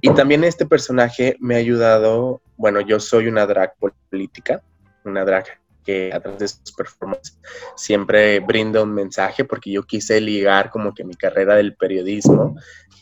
Y 0.00 0.10
también 0.14 0.44
este 0.44 0.66
personaje 0.66 1.36
me 1.40 1.54
ha 1.54 1.58
ayudado, 1.58 2.40
bueno, 2.56 2.80
yo 2.80 3.00
soy 3.00 3.28
una 3.28 3.46
drag 3.46 3.74
política, 4.10 4.62
una 5.04 5.24
drag 5.24 5.46
que 5.84 6.12
a 6.12 6.20
través 6.20 6.38
de 6.40 6.48
sus 6.48 6.72
performances 6.76 7.38
siempre 7.76 8.40
brinda 8.40 8.82
un 8.82 8.92
mensaje 8.92 9.44
porque 9.44 9.70
yo 9.70 9.84
quise 9.84 10.20
ligar 10.20 10.70
como 10.70 10.92
que 10.92 11.04
mi 11.04 11.14
carrera 11.14 11.54
del 11.54 11.76
periodismo 11.76 12.56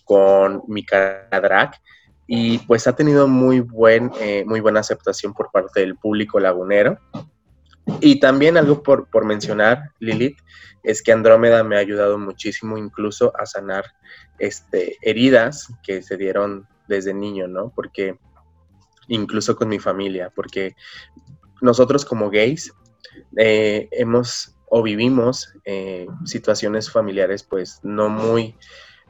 con 0.05 0.63
mi 0.69 0.85
carrera 0.85 1.41
drag 1.41 1.81
y 2.27 2.59
pues 2.59 2.87
ha 2.87 2.95
tenido 2.95 3.27
muy, 3.27 3.61
buen, 3.61 4.11
eh, 4.21 4.45
muy 4.47 4.61
buena 4.61 4.81
aceptación 4.81 5.35
por 5.35 5.51
parte 5.51 5.81
del 5.81 5.97
público 5.97 6.41
lagunero. 6.41 6.99
Y 8.01 8.21
también 8.21 8.57
algo 8.57 8.83
por, 8.83 9.09
por 9.09 9.25
mencionar, 9.25 9.91
Lilith, 9.99 10.39
es 10.83 11.03
que 11.03 11.13
Andrómeda 11.13 11.65
me 11.65 11.77
ha 11.77 11.81
ayudado 11.81 12.19
muchísimo 12.19 12.79
incluso 12.79 13.33
a 13.39 13.47
sanar 13.47 13.85
este, 14.39 14.97
heridas 15.03 15.69
que 15.83 16.03
se 16.03 16.17
dieron 16.17 16.67
desde 16.89 17.15
niño, 17.15 17.49
¿no? 17.49 17.73
Porque 17.75 18.19
incluso 19.09 19.57
con 19.57 19.69
mi 19.69 19.79
familia, 19.79 20.31
porque 20.35 20.77
nosotros 21.61 22.05
como 22.05 22.31
gays 22.31 22.73
eh, 23.37 23.89
hemos 23.93 24.55
o 24.67 24.83
vivimos 24.83 25.55
eh, 25.65 26.07
situaciones 26.25 26.91
familiares 26.91 27.43
pues 27.43 27.81
no 27.83 28.09
muy 28.09 28.57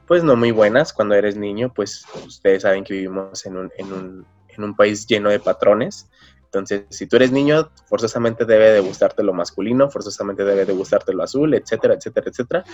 pues 0.07 0.23
no 0.23 0.37
muy 0.37 0.51
buenas 0.51 0.93
cuando 0.93 1.15
eres 1.15 1.37
niño 1.37 1.73
pues 1.73 2.05
ustedes 2.27 2.63
saben 2.63 2.85
que 2.85 2.93
vivimos 2.93 3.47
en 3.47 3.57
un, 3.57 3.73
en 3.79 3.93
un, 3.93 4.27
en 4.49 4.65
un 4.65 4.77
país 4.77 5.07
lleno 5.07 5.31
de 5.31 5.41
patrones 5.41 6.11
entonces, 6.55 6.85
si 6.91 7.07
tú 7.07 7.17
eres 7.17 7.33
niño, 7.33 7.71
forzosamente 7.87 8.45
debe 8.45 8.71
de 8.71 8.81
gustarte 8.81 9.23
lo 9.23 9.33
masculino, 9.33 9.91
forzosamente 9.91 10.45
debe 10.45 10.65
de 10.65 10.73
gustarte 10.73 11.13
lo 11.13 11.23
azul, 11.23 11.55
etcétera, 11.55 11.95
etcétera, 11.95 12.31
etcétera. 12.31 12.65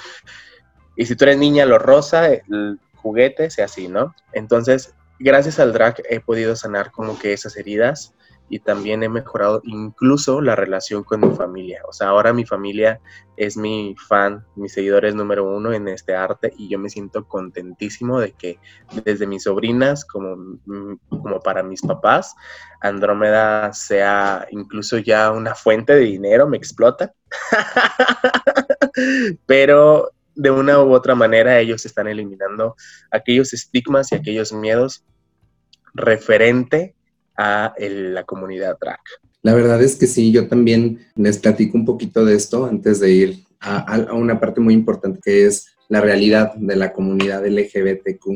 Y 0.97 1.07
si 1.07 1.17
tú 1.17 1.25
eres 1.25 1.39
niña, 1.39 1.65
lo 1.65 1.79
rosa, 1.79 2.29
el 2.29 2.79
juguete, 2.97 3.51
sea 3.51 3.65
así, 3.65 3.89
¿no? 3.89 4.15
Entonces, 4.33 4.95
gracias 5.19 5.59
al 5.59 5.73
drag 5.73 6.03
he 6.09 6.21
podido 6.21 6.57
sanar 6.57 6.91
como 6.91 7.19
que 7.19 7.33
esas 7.33 7.57
heridas 7.57 8.15
y 8.51 8.59
también 8.59 9.05
he 9.05 9.09
mejorado 9.09 9.63
incluso 9.65 10.41
la 10.41 10.57
relación 10.57 11.05
con 11.05 11.21
mi 11.21 11.35
familia. 11.37 11.83
O 11.89 11.93
sea, 11.93 12.09
ahora 12.09 12.33
mi 12.33 12.45
familia 12.45 13.01
es 13.37 13.57
mi 13.57 13.95
fan, 14.09 14.45
mi 14.57 14.69
seguidor 14.69 15.05
es 15.05 15.15
número 15.15 15.49
uno 15.49 15.73
en 15.73 15.87
este 15.87 16.17
arte 16.17 16.53
y 16.59 16.69
yo 16.69 16.79
me 16.79 16.91
siento 16.91 17.29
contentísimo 17.29 18.19
de 18.19 18.33
que 18.33 18.59
desde 19.05 19.29
mis 19.29 19.45
sobrinas 19.45 20.05
como, 20.05 20.59
como 21.09 21.41
para 21.41 21.63
mis 21.63 21.81
papás, 21.81 22.35
Andrómeda 22.81 23.73
sea 23.73 24.49
incluso 24.51 24.99
ya 24.99 25.31
una 25.31 25.55
fuente 25.55 25.95
de 25.95 26.01
dinero, 26.01 26.49
me 26.49 26.57
explota. 26.57 27.15
Pero 29.47 30.11
de 30.35 30.51
una 30.51 30.83
u 30.83 30.93
otra 30.93 31.15
manera 31.15 31.61
ellos 31.61 31.87
están 31.87 32.09
eliminando 32.09 32.75
aquellos 33.13 33.53
estigmas 33.53 34.11
y 34.11 34.17
aquellos 34.17 34.53
miedos 34.53 35.05
referente 35.95 36.97
a 37.41 37.75
la 37.79 38.25
comunidad 38.25 38.77
drag. 38.79 39.01
La 39.43 39.55
verdad 39.55 39.83
es 39.83 39.97
que 39.97 40.07
sí, 40.07 40.31
yo 40.31 40.47
también 40.47 41.07
les 41.17 41.39
platico 41.39 41.79
un 41.79 41.87
poquito 41.87 42.25
de 42.25 42.35
esto 42.35 42.67
antes 42.67 43.01
de 43.01 43.11
ir 43.11 43.45
a, 43.61 44.13
una 44.13 44.39
parte 44.39 44.61
muy 44.61 44.75
importante 44.75 45.21
que 45.23 45.47
es 45.47 45.69
la 45.89 46.03
realidad 46.03 46.55
de 46.55 46.77
la 46.77 46.93
comunidad 46.93 47.47
LGBTQ+. 47.47 48.27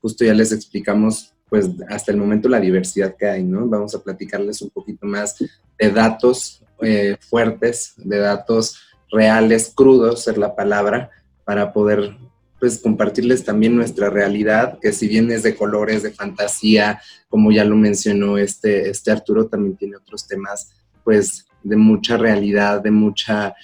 Justo 0.00 0.24
ya 0.24 0.34
les 0.34 0.52
explicamos 0.52 1.32
pues 1.48 1.68
hasta 1.88 2.12
el 2.12 2.18
momento 2.18 2.48
la 2.48 2.60
diversidad 2.60 3.16
que 3.16 3.26
hay, 3.26 3.44
¿no? 3.44 3.66
Vamos 3.68 3.94
a 3.94 4.02
platicarles 4.02 4.62
un 4.62 4.70
poquito 4.70 5.06
más 5.06 5.36
de 5.78 5.90
datos 5.90 6.64
eh, 6.80 7.16
fuertes, 7.20 7.94
de 7.96 8.18
datos 8.18 8.78
reales, 9.10 9.72
crudos, 9.74 10.26
es 10.26 10.36
la 10.36 10.54
palabra, 10.54 11.10
para 11.44 11.72
poder 11.72 12.16
pues 12.64 12.78
compartirles 12.78 13.44
también 13.44 13.76
nuestra 13.76 14.08
realidad, 14.08 14.78
que 14.80 14.90
si 14.90 15.06
bien 15.06 15.30
es 15.30 15.42
de 15.42 15.54
colores, 15.54 16.02
de 16.02 16.12
fantasía, 16.12 16.98
como 17.28 17.52
ya 17.52 17.62
lo 17.62 17.76
mencionó 17.76 18.38
este, 18.38 18.88
este 18.88 19.10
Arturo, 19.10 19.48
también 19.48 19.76
tiene 19.76 19.96
otros 19.96 20.26
temas 20.26 20.70
pues 21.04 21.44
de 21.62 21.76
mucha 21.76 22.16
realidad, 22.16 22.80
de 22.80 22.90
mucha, 22.90 23.54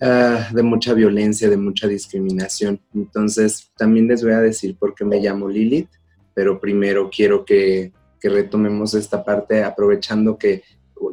ah, 0.00 0.48
de 0.52 0.62
mucha 0.64 0.94
violencia, 0.94 1.48
de 1.48 1.58
mucha 1.58 1.86
discriminación. 1.86 2.80
Entonces, 2.92 3.70
también 3.78 4.08
les 4.08 4.24
voy 4.24 4.32
a 4.32 4.40
decir 4.40 4.74
por 4.76 4.96
qué 4.96 5.04
me 5.04 5.20
llamo 5.20 5.48
Lilith, 5.48 5.90
pero 6.34 6.58
primero 6.58 7.08
quiero 7.08 7.44
que, 7.44 7.92
que 8.20 8.30
retomemos 8.30 8.94
esta 8.94 9.22
parte 9.22 9.62
aprovechando 9.62 10.36
que, 10.36 10.64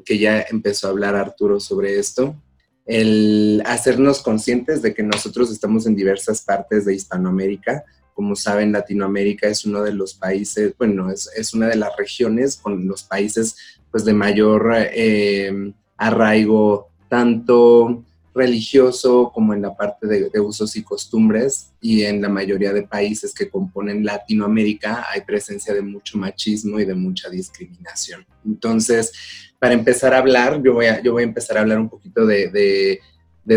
que 0.04 0.18
ya 0.18 0.44
empezó 0.50 0.88
a 0.88 0.90
hablar 0.90 1.16
Arturo 1.16 1.60
sobre 1.60 2.00
esto 2.00 2.36
el 2.88 3.62
hacernos 3.66 4.22
conscientes 4.22 4.82
de 4.82 4.94
que 4.94 5.04
nosotros 5.04 5.52
estamos 5.52 5.86
en 5.86 5.96
diversas 5.96 6.42
partes 6.42 6.86
de 6.86 6.96
Hispanoamérica. 6.96 7.84
Como 8.14 8.36
saben, 8.36 8.72
Latinoamérica 8.72 9.48
es 9.48 9.66
uno 9.66 9.84
de 9.84 9.94
los 9.94 10.14
países, 10.14 10.74
bueno, 10.78 11.12
es, 11.12 11.54
una 11.54 11.68
de 11.68 11.76
las 11.76 11.96
regiones 11.98 12.56
con 12.56 12.88
los 12.88 13.04
países 13.04 13.58
pues, 13.92 14.06
de 14.06 14.14
mayor 14.14 14.74
eh, 14.76 15.74
arraigo, 15.98 16.90
tanto 17.10 18.06
religioso 18.38 19.32
como 19.34 19.54
en 19.54 19.64
la 19.64 19.76
parte 19.76 20.08
de, 20.08 20.40
usos 20.40 20.76
y 20.76 20.84
costumbres 20.84 21.74
y 21.82 22.04
en 22.04 22.22
la 22.22 22.30
mayoría 22.30 22.72
de 22.72 22.84
países 22.84 23.34
que 23.34 23.50
componen 23.50 24.06
Latinoamérica 24.06 25.08
hay 25.12 25.22
presencia 25.22 25.74
de 25.74 25.82
mucho 25.82 26.18
machismo 26.18 26.80
y 26.80 26.86
de 26.86 26.96
mucha 26.96 27.30
discriminación. 27.30 28.26
Entonces, 28.46 29.12
para 29.60 29.74
empezar 29.74 30.14
a 30.14 30.20
hablar, 30.20 30.62
yo 30.64 30.74
voy 30.74 30.86
a, 30.86 31.02
yo 31.02 31.14
voy 31.14 31.24
a 31.24 31.26
empezar 31.26 31.58
a 31.58 31.62
hablar 31.62 31.80
un 31.80 31.90
poquito 31.90 32.26
de, 32.26 32.50
de, 32.50 33.00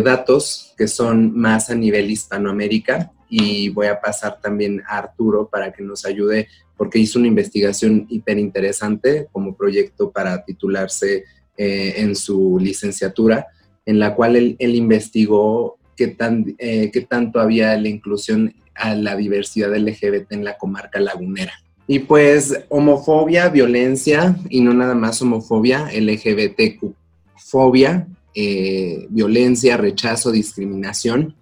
datos 0.02 0.72
que 0.78 0.88
son 0.88 1.36
más 1.36 1.68
a 1.68 1.74
nivel 1.74 2.10
Hispanoamérica 2.10 3.12
y 3.28 3.68
voy 3.68 3.88
a 3.88 4.00
pasar 4.00 4.40
también 4.40 4.82
a 4.88 4.98
Arturo 4.98 5.48
para 5.48 5.72
que 5.72 5.82
nos 5.82 6.04
ayude 6.04 6.48
porque 6.76 6.98
hizo 6.98 7.18
una 7.18 7.28
investigación 7.28 8.06
hiper 8.08 8.38
interesante 8.38 9.28
como 9.32 9.56
proyecto 9.56 10.10
para 10.10 10.44
titularse 10.44 11.24
eh, 11.56 11.94
en 11.96 12.16
su 12.16 12.58
licenciatura 12.58 13.46
en 13.86 13.98
la 13.98 14.14
cual 14.14 14.36
él, 14.36 14.74
investigó 14.74 15.78
qué, 15.96 16.08
tan, 16.08 16.54
eh, 16.58 16.90
qué 16.92 17.00
tanto 17.02 17.40
había 17.40 17.76
la 17.76 17.88
inclusión 17.88 18.54
a 18.74 18.94
la 18.94 19.16
diversidad 19.16 19.76
LGBT 19.76 20.32
en 20.32 20.44
la 20.44 20.56
comarca 20.56 21.00
lagunera. 21.00 21.52
Y 21.86 22.00
pues 22.00 22.56
homofobia, 22.68 23.48
violencia, 23.48 24.36
y 24.48 24.60
no 24.60 24.72
nada 24.72 24.94
más 24.94 25.20
homofobia, 25.22 25.90
LGBTQ, 25.92 26.94
fobia, 27.36 28.06
eh, 28.34 29.06
violencia, 29.10 29.76
rechazo, 29.76 30.30
discriminación. 30.30 31.34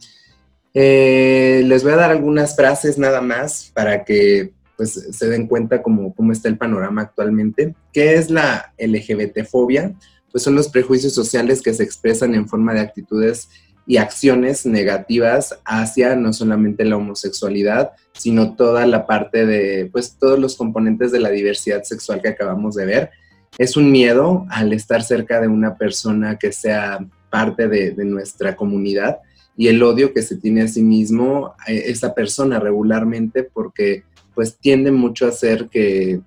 Eh, 0.72 1.62
les 1.66 1.82
voy 1.82 1.92
a 1.92 1.96
dar 1.96 2.10
algunas 2.10 2.56
frases 2.56 2.96
nada 2.96 3.20
más 3.20 3.70
para 3.74 4.04
que 4.04 4.52
pues, 4.76 4.92
se 4.92 5.28
den 5.28 5.46
cuenta 5.46 5.82
cómo, 5.82 6.14
cómo 6.14 6.32
está 6.32 6.48
el 6.48 6.56
panorama 6.56 7.02
actualmente. 7.02 7.74
¿Qué 7.92 8.14
es 8.14 8.30
la 8.30 8.72
LGBT-fobia? 8.78 9.94
Pues 10.30 10.44
son 10.44 10.54
los 10.54 10.68
prejuicios 10.68 11.14
sociales 11.14 11.62
que 11.62 11.74
se 11.74 11.82
expresan 11.82 12.34
en 12.34 12.48
forma 12.48 12.74
de 12.74 12.80
actitudes 12.80 13.48
y 13.86 13.96
acciones 13.96 14.66
negativas 14.66 15.58
hacia 15.64 16.14
no 16.14 16.34
solamente 16.34 16.84
la 16.84 16.96
homosexualidad, 16.96 17.92
sino 18.12 18.54
toda 18.54 18.86
la 18.86 19.06
parte 19.06 19.46
de, 19.46 19.88
pues 19.90 20.16
todos 20.20 20.38
los 20.38 20.56
componentes 20.56 21.10
de 21.10 21.20
la 21.20 21.30
diversidad 21.30 21.82
sexual 21.84 22.20
que 22.20 22.28
acabamos 22.28 22.74
de 22.74 22.84
ver. 22.84 23.10
Es 23.56 23.78
un 23.78 23.90
miedo 23.90 24.46
al 24.50 24.74
estar 24.74 25.02
cerca 25.02 25.40
de 25.40 25.48
una 25.48 25.76
persona 25.76 26.38
que 26.38 26.52
sea 26.52 26.98
parte 27.30 27.66
de, 27.66 27.92
de 27.92 28.04
nuestra 28.04 28.56
comunidad 28.56 29.20
y 29.56 29.68
el 29.68 29.82
odio 29.82 30.12
que 30.12 30.22
se 30.22 30.36
tiene 30.36 30.62
a 30.62 30.68
sí 30.68 30.82
mismo 30.82 31.54
a 31.58 31.72
esa 31.72 32.14
persona 32.14 32.60
regularmente 32.60 33.42
porque 33.42 34.04
pues 34.34 34.56
tiende 34.58 34.92
mucho 34.92 35.26
a 35.26 35.32
ser 35.32 35.68
que 35.68 36.20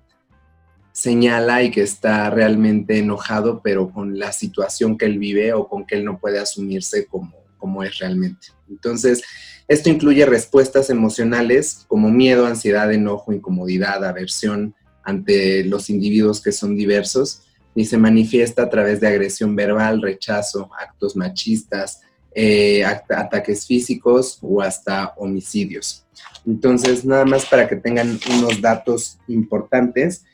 señala 0.92 1.62
y 1.62 1.70
que 1.70 1.82
está 1.82 2.30
realmente 2.30 2.98
enojado, 2.98 3.60
pero 3.62 3.90
con 3.90 4.18
la 4.18 4.32
situación 4.32 4.96
que 4.98 5.06
él 5.06 5.18
vive 5.18 5.52
o 5.52 5.68
con 5.68 5.86
que 5.86 5.96
él 5.96 6.04
no 6.04 6.18
puede 6.18 6.38
asumirse 6.38 7.06
como, 7.06 7.32
como 7.58 7.82
es 7.82 7.98
realmente. 7.98 8.48
Entonces, 8.68 9.22
esto 9.68 9.88
incluye 9.88 10.26
respuestas 10.26 10.90
emocionales 10.90 11.84
como 11.88 12.10
miedo, 12.10 12.46
ansiedad, 12.46 12.92
enojo, 12.92 13.32
incomodidad, 13.32 14.04
aversión 14.04 14.74
ante 15.02 15.64
los 15.64 15.90
individuos 15.90 16.40
que 16.40 16.52
son 16.52 16.76
diversos 16.76 17.42
y 17.74 17.86
se 17.86 17.96
manifiesta 17.96 18.64
a 18.64 18.70
través 18.70 19.00
de 19.00 19.08
agresión 19.08 19.56
verbal, 19.56 20.02
rechazo, 20.02 20.70
actos 20.78 21.16
machistas, 21.16 22.02
eh, 22.34 22.84
ataques 22.84 23.66
físicos 23.66 24.38
o 24.42 24.60
hasta 24.60 25.14
homicidios. 25.16 26.04
Entonces, 26.46 27.04
nada 27.04 27.24
más 27.24 27.46
para 27.46 27.68
que 27.68 27.76
tengan 27.76 28.18
unos 28.30 28.60
datos 28.60 29.18
importantes, 29.28 30.24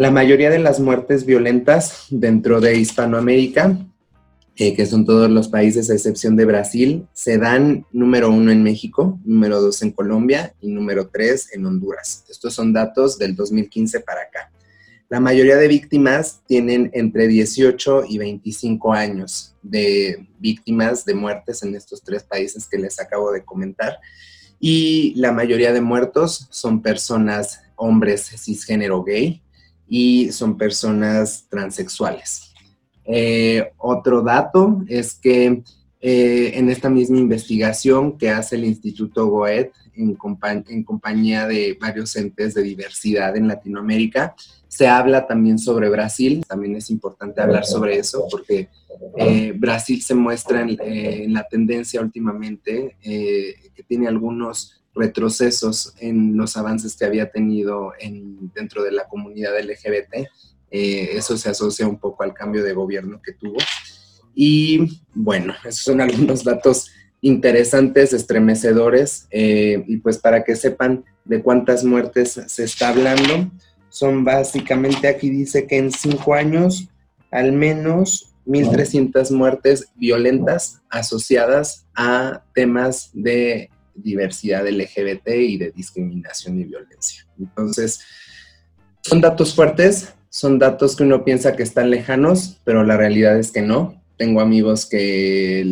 la 0.00 0.10
mayoría 0.10 0.48
de 0.48 0.58
las 0.58 0.80
muertes 0.80 1.26
violentas 1.26 2.06
dentro 2.08 2.58
de 2.62 2.74
Hispanoamérica 2.74 3.76
eh, 4.56 4.74
que 4.74 4.86
son 4.86 5.04
todos 5.04 5.30
los 5.30 5.48
países 5.48 5.90
a 5.90 5.94
excepción 5.94 6.36
de 6.36 6.46
Brasil, 6.46 7.06
se 7.12 7.36
dan 7.36 7.84
número 7.92 8.30
uno 8.30 8.50
en 8.50 8.62
México, 8.62 9.20
número 9.26 9.60
dos 9.60 9.82
en 9.82 9.90
Colombia 9.90 10.54
y 10.58 10.68
número 10.68 11.10
tres 11.12 11.52
en 11.52 11.66
Honduras. 11.66 12.24
Estos 12.30 12.54
son 12.54 12.72
datos 12.72 13.18
del 13.18 13.36
2015 13.36 14.00
para 14.00 14.22
acá. 14.22 14.50
La 15.10 15.20
mayoría 15.20 15.56
de 15.56 15.68
víctimas 15.68 16.40
tienen 16.46 16.90
entre 16.94 17.28
18 17.28 18.04
y 18.08 18.16
25 18.16 18.94
años 18.94 19.54
de 19.62 20.26
víctimas 20.38 21.04
de 21.04 21.12
muertes 21.12 21.62
en 21.62 21.74
estos 21.74 22.02
tres 22.02 22.22
países 22.22 22.66
que 22.66 22.78
les 22.78 22.98
acabo 23.00 23.32
de 23.32 23.44
comentar. 23.44 23.98
Y 24.58 25.12
la 25.16 25.30
mayoría 25.30 25.74
de 25.74 25.82
muertos 25.82 26.48
son 26.48 26.80
personas, 26.80 27.64
hombres 27.76 28.30
cisgénero 28.38 29.04
gay 29.04 29.42
y 29.90 30.30
son 30.30 30.56
personas 30.56 31.46
transexuales. 31.50 32.54
Eh, 33.04 33.72
otro 33.76 34.22
dato 34.22 34.82
es 34.86 35.14
que 35.14 35.64
eh, 36.00 36.52
en 36.54 36.70
esta 36.70 36.88
misma 36.88 37.18
investigación 37.18 38.16
que 38.16 38.30
hace 38.30 38.54
el 38.54 38.64
Instituto 38.64 39.26
Goethe 39.26 39.72
en, 39.96 40.14
compañía 40.84 41.48
de 41.48 41.76
varios 41.78 42.14
entes 42.14 42.54
de 42.54 42.62
diversidad 42.62 43.36
en 43.36 43.48
Latinoamérica, 43.48 44.34
se 44.68 44.86
habla 44.86 45.26
también 45.26 45.58
sobre 45.58 45.90
Brasil. 45.90 46.44
También 46.48 46.76
es 46.76 46.88
importante 46.90 47.42
hablar 47.42 47.66
sobre 47.66 47.98
eso 47.98 48.26
porque 48.30 48.68
eh, 49.16 49.52
Brasil 49.56 50.00
se 50.00 50.14
muestra 50.14 50.62
en, 50.62 51.34
la 51.34 51.48
tendencia 51.48 52.00
últimamente 52.00 52.96
que 53.02 53.82
tiene 53.88 54.06
algunos 54.06 54.79
retrocesos 54.94 55.94
en 56.00 56.36
los 56.36 56.56
avances 56.56 56.96
que 56.96 57.04
había 57.04 57.30
tenido 57.30 57.92
dentro 58.54 58.82
de 58.82 58.92
la 58.92 59.06
comunidad 59.08 59.58
LGBT 59.60 60.26
eh, 60.70 61.16
eso 61.16 61.36
se 61.36 61.50
asocia 61.50 61.86
un 61.86 61.98
poco 61.98 62.22
al 62.22 62.32
cambio 62.32 62.62
de 62.62 62.72
gobierno 62.72 63.20
que 63.22 63.32
tuvo. 63.32 63.58
Y 64.34 65.02
bueno, 65.12 65.54
esos 65.64 65.84
son 65.84 66.00
algunos 66.00 66.44
datos 66.44 66.90
interesantes, 67.20 68.12
estremecedores, 68.12 69.26
eh, 69.30 69.84
y 69.86 69.98
pues 69.98 70.18
para 70.18 70.44
que 70.44 70.56
sepan 70.56 71.04
de 71.24 71.42
cuántas 71.42 71.84
muertes 71.84 72.40
se 72.46 72.64
está 72.64 72.90
hablando, 72.90 73.50
son 73.88 74.24
básicamente, 74.24 75.08
aquí 75.08 75.28
dice 75.28 75.66
que 75.66 75.76
en 75.76 75.90
cinco 75.90 76.34
años, 76.34 76.88
al 77.30 77.52
menos 77.52 78.32
1.300 78.46 79.32
muertes 79.32 79.88
violentas 79.96 80.80
asociadas 80.88 81.86
a 81.94 82.44
temas 82.54 83.10
de 83.12 83.68
diversidad 83.94 84.68
LGBT 84.68 85.28
y 85.28 85.56
de 85.58 85.70
discriminación 85.70 86.60
y 86.60 86.64
violencia. 86.64 87.26
Entonces, 87.38 88.00
son 89.02 89.20
datos 89.20 89.54
fuertes, 89.54 90.14
son 90.28 90.58
datos 90.58 90.94
que 90.94 91.02
uno 91.02 91.24
piensa 91.24 91.56
que 91.56 91.62
están 91.62 91.90
lejanos, 91.90 92.60
pero 92.64 92.84
la 92.84 92.96
realidad 92.96 93.38
es 93.38 93.50
que 93.50 93.62
no. 93.62 94.02
Tengo 94.16 94.40
amigos 94.40 94.86
que, 94.86 95.64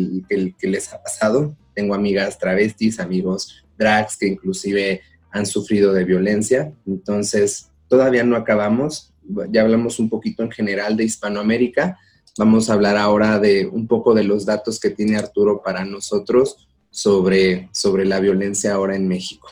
les 0.61 0.93
ha 0.93 1.01
pasado, 1.01 1.55
tengo 1.75 1.93
amigas 1.93 2.39
travestis, 2.39 2.99
amigos 2.99 3.63
drags 3.77 4.17
que 4.17 4.27
inclusive 4.27 5.01
han 5.31 5.45
sufrido 5.45 5.93
de 5.93 6.03
violencia. 6.03 6.73
Entonces, 6.87 7.69
todavía 7.87 8.23
no 8.23 8.35
acabamos. 8.35 9.13
Ya 9.51 9.61
hablamos 9.61 9.99
un 9.99 10.09
poquito 10.09 10.43
en 10.43 10.51
general 10.51 10.97
de 10.97 11.03
Hispanoamérica. 11.03 11.97
Vamos 12.37 12.69
a 12.69 12.73
hablar 12.73 12.97
ahora 12.97 13.39
de 13.39 13.67
un 13.67 13.87
poco 13.87 14.13
de 14.13 14.23
los 14.23 14.45
datos 14.45 14.79
que 14.79 14.89
tiene 14.89 15.17
Arturo 15.17 15.61
para 15.63 15.85
nosotros 15.85 16.68
sobre, 16.89 17.69
sobre 17.73 18.05
la 18.05 18.19
violencia 18.19 18.73
ahora 18.73 18.95
en 18.95 19.07
México. 19.07 19.49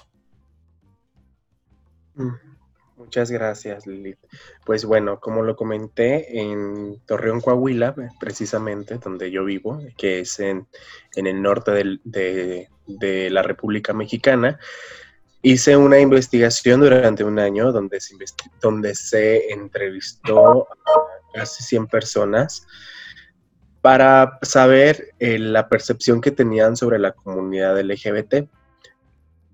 Mm. 2.16 2.48
Muchas 3.08 3.32
gracias, 3.32 3.88
Lilith. 3.88 4.18
Pues 4.66 4.84
bueno, 4.84 5.22
como 5.22 5.42
lo 5.42 5.56
comenté, 5.56 6.42
en 6.42 7.00
Torreón, 7.06 7.40
Coahuila, 7.40 7.96
precisamente 8.20 8.98
donde 8.98 9.32
yo 9.32 9.46
vivo, 9.46 9.80
que 9.98 10.20
es 10.20 10.40
en, 10.42 10.68
el 11.16 11.42
norte 11.42 12.00
de, 12.04 13.30
la 13.32 13.44
República 13.44 13.94
Mexicana, 13.94 14.60
hice 15.42 15.78
una 15.78 16.00
investigación 16.00 16.82
durante 16.82 17.24
un 17.24 17.40
año 17.40 17.72
donde 17.72 18.02
se, 18.02 18.14
donde 18.62 18.94
se 18.94 19.54
entrevistó 19.54 20.68
a 20.68 21.40
casi 21.40 21.64
100 21.64 21.88
personas 21.88 22.68
para 23.82 24.40
saber 24.42 25.14
eh, 25.20 25.40
la 25.40 25.70
percepción 25.70 26.22
que 26.22 26.32
tenían 26.32 26.76
sobre 26.76 27.00
la 27.00 27.12
comunidad 27.12 27.80
LGBT. 27.80 28.48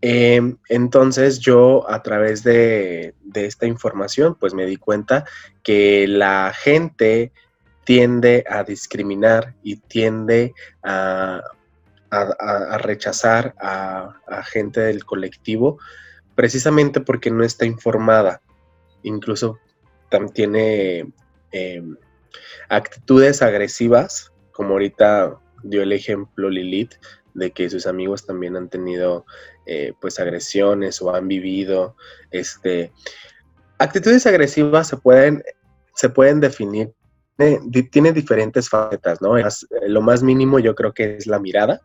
Em, 0.01 0.57
entonces 0.67 1.39
yo 1.39 1.89
a 1.89 2.03
través 2.03 2.43
de, 2.43 3.15
esta 3.33 3.65
información 3.65 4.35
pues 4.37 4.53
me 4.53 4.65
di 4.65 4.75
cuenta 4.75 5.23
que 5.63 6.07
la 6.09 6.53
gente 6.53 7.31
tiende 7.85 8.43
a 8.49 8.63
discriminar 8.63 9.55
y 9.63 9.77
tiende 9.77 10.53
a, 10.83 11.41
rechazar 12.79 13.55
a, 13.59 14.43
gente 14.43 14.81
del 14.81 15.05
colectivo 15.05 15.79
precisamente 16.35 16.99
porque 16.99 17.31
no 17.31 17.43
está 17.43 17.65
informada. 17.65 18.41
Incluso 19.03 19.59
tiene 20.33 21.11
em, 21.51 21.95
actitudes 22.75 23.41
agresivas, 23.41 24.31
como 24.51 24.71
ahorita 24.71 25.39
dio 25.63 25.83
el 25.83 25.91
ejemplo 25.91 26.49
Lilith, 26.49 26.95
de 27.33 27.51
que 27.51 27.69
sus 27.69 27.87
amigos 27.87 28.25
también 28.25 28.55
han 28.55 28.69
tenido 28.69 29.25
eh, 29.65 29.93
pues 29.99 30.19
agresiones 30.19 31.01
o 31.01 31.13
han 31.13 31.27
vivido 31.27 31.95
este 32.31 32.91
actitudes 33.79 34.25
agresivas 34.27 34.87
se 34.87 34.97
pueden 34.97 35.43
se 35.95 36.09
pueden 36.09 36.39
definir 36.39 36.93
tiene 37.91 38.13
diferentes 38.13 38.69
facetas 38.69 39.21
no 39.21 39.33
lo 39.87 40.01
más 40.01 40.21
mínimo 40.21 40.59
yo 40.59 40.75
creo 40.75 40.93
que 40.93 41.17
es 41.17 41.25
la 41.25 41.39
mirada 41.39 41.81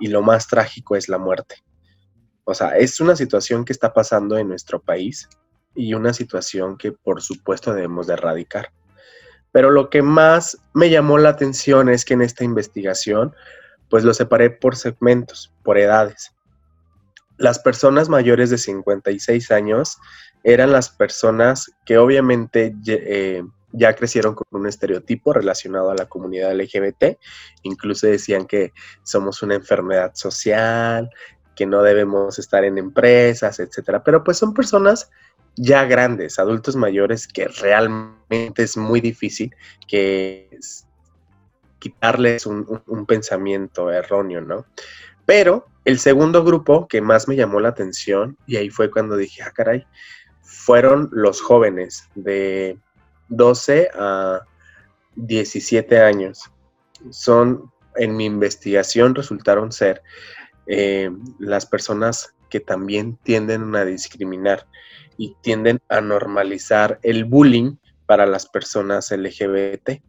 y 0.00 0.08
lo 0.08 0.22
más 0.22 0.46
trágico 0.46 0.94
es 0.94 1.08
la 1.08 1.18
muerte. 1.18 1.56
O 2.44 2.54
sea 2.54 2.76
es 2.76 3.00
una 3.00 3.16
situación 3.16 3.64
que 3.64 3.72
está 3.72 3.92
pasando 3.94 4.36
en 4.36 4.48
nuestro 4.48 4.80
país 4.80 5.28
y 5.74 5.94
una 5.94 6.12
situación 6.12 6.76
que 6.76 6.92
por 6.92 7.22
supuesto 7.22 7.72
debemos 7.72 8.06
de 8.06 8.14
erradicar 8.14 8.70
pero 9.52 9.70
lo 9.70 9.90
que 9.90 10.02
más 10.02 10.58
me 10.74 10.90
llamó 10.90 11.18
la 11.18 11.30
atención 11.30 11.88
es 11.88 12.04
que 12.04 12.14
en 12.14 12.22
esta 12.22 12.44
investigación 12.44 13.34
pues 13.88 14.04
lo 14.04 14.12
separé 14.12 14.50
por 14.50 14.76
segmentos, 14.76 15.52
por 15.62 15.78
edades. 15.78 16.32
Las 17.38 17.58
personas 17.58 18.08
mayores 18.08 18.50
de 18.50 18.58
56 18.58 19.50
años 19.50 19.98
eran 20.44 20.72
las 20.72 20.90
personas 20.90 21.70
que 21.84 21.98
obviamente 21.98 22.74
eh, 22.86 23.42
ya 23.72 23.94
crecieron 23.94 24.34
con 24.34 24.46
un 24.50 24.66
estereotipo 24.66 25.32
relacionado 25.32 25.90
a 25.90 25.94
la 25.94 26.06
comunidad 26.06 26.54
LGBT, 26.54 27.18
incluso 27.62 28.06
decían 28.06 28.46
que 28.46 28.72
somos 29.02 29.42
una 29.42 29.54
enfermedad 29.54 30.12
social, 30.14 31.10
que 31.54 31.66
no 31.66 31.82
debemos 31.82 32.38
estar 32.38 32.64
en 32.64 32.78
empresas, 32.78 33.58
etcétera, 33.58 34.02
pero 34.04 34.22
pues 34.22 34.38
son 34.38 34.54
personas 34.54 35.10
ya 35.58 35.84
grandes, 35.84 36.38
adultos 36.38 36.76
mayores 36.76 37.26
que 37.26 37.48
realmente 37.48 38.62
es 38.62 38.76
muy 38.76 39.00
difícil 39.00 39.54
que 39.86 40.48
quitarles 41.78 42.46
un, 42.46 43.06
pensamiento 43.06 43.90
erróneo, 43.90 44.40
¿no? 44.40 44.66
Pero 45.26 45.66
el 45.84 45.98
segundo 45.98 46.44
grupo 46.44 46.86
que 46.88 47.00
más 47.00 47.28
me 47.28 47.36
llamó 47.36 47.60
la 47.60 47.70
atención, 47.70 48.36
y 48.46 48.56
ahí 48.56 48.70
fue 48.70 48.90
cuando 48.90 49.16
dije, 49.16 49.42
ah, 49.42 49.50
caray, 49.50 49.86
fueron 50.42 51.08
los 51.12 51.40
jóvenes 51.40 52.08
de 52.14 52.78
12 53.28 53.90
a 53.94 54.40
17 55.16 56.00
años. 56.00 56.50
Son, 57.10 57.70
en 57.96 58.16
mi 58.16 58.24
investigación, 58.26 59.14
resultaron 59.14 59.72
ser 59.72 60.02
eh, 60.66 61.10
las 61.38 61.66
personas 61.66 62.34
que 62.48 62.60
también 62.60 63.16
tienden 63.22 63.74
a 63.76 63.84
discriminar 63.84 64.66
y 65.18 65.36
tienden 65.42 65.80
a 65.90 66.00
normalizar 66.00 66.98
el 67.02 67.26
bullying 67.26 67.76
para 68.06 68.24
las 68.24 68.48
personas 68.48 69.10
LGBT. 69.10 70.00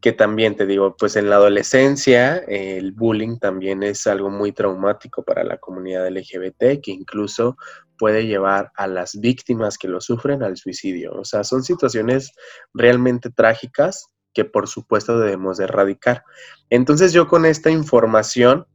Que 0.00 0.12
también 0.12 0.56
te 0.56 0.66
digo, 0.66 0.96
pues 0.98 1.16
en 1.16 1.30
la 1.30 1.36
adolescencia 1.36 2.38
el 2.38 2.92
bullying 2.92 3.38
también 3.38 3.82
es 3.82 4.06
algo 4.06 4.30
muy 4.30 4.52
traumático 4.52 5.22
para 5.22 5.44
la 5.44 5.58
comunidad 5.58 6.08
LGBT, 6.08 6.82
que 6.82 6.90
incluso 6.90 7.56
puede 7.98 8.26
llevar 8.26 8.72
a 8.76 8.86
las 8.86 9.20
víctimas 9.20 9.78
que 9.78 9.88
lo 9.88 10.00
sufren 10.00 10.42
al 10.42 10.56
suicidio. 10.56 11.12
O 11.12 11.24
sea, 11.24 11.44
son 11.44 11.62
situaciones 11.62 12.32
realmente 12.74 13.30
trágicas 13.30 14.06
que 14.32 14.44
por 14.44 14.68
supuesto 14.68 15.18
debemos 15.18 15.58
de 15.58 15.64
erradicar. 15.64 16.24
Entonces 16.70 17.12
yo 17.12 17.28
con 17.28 17.44
esta 17.44 17.70
información, 17.70 18.66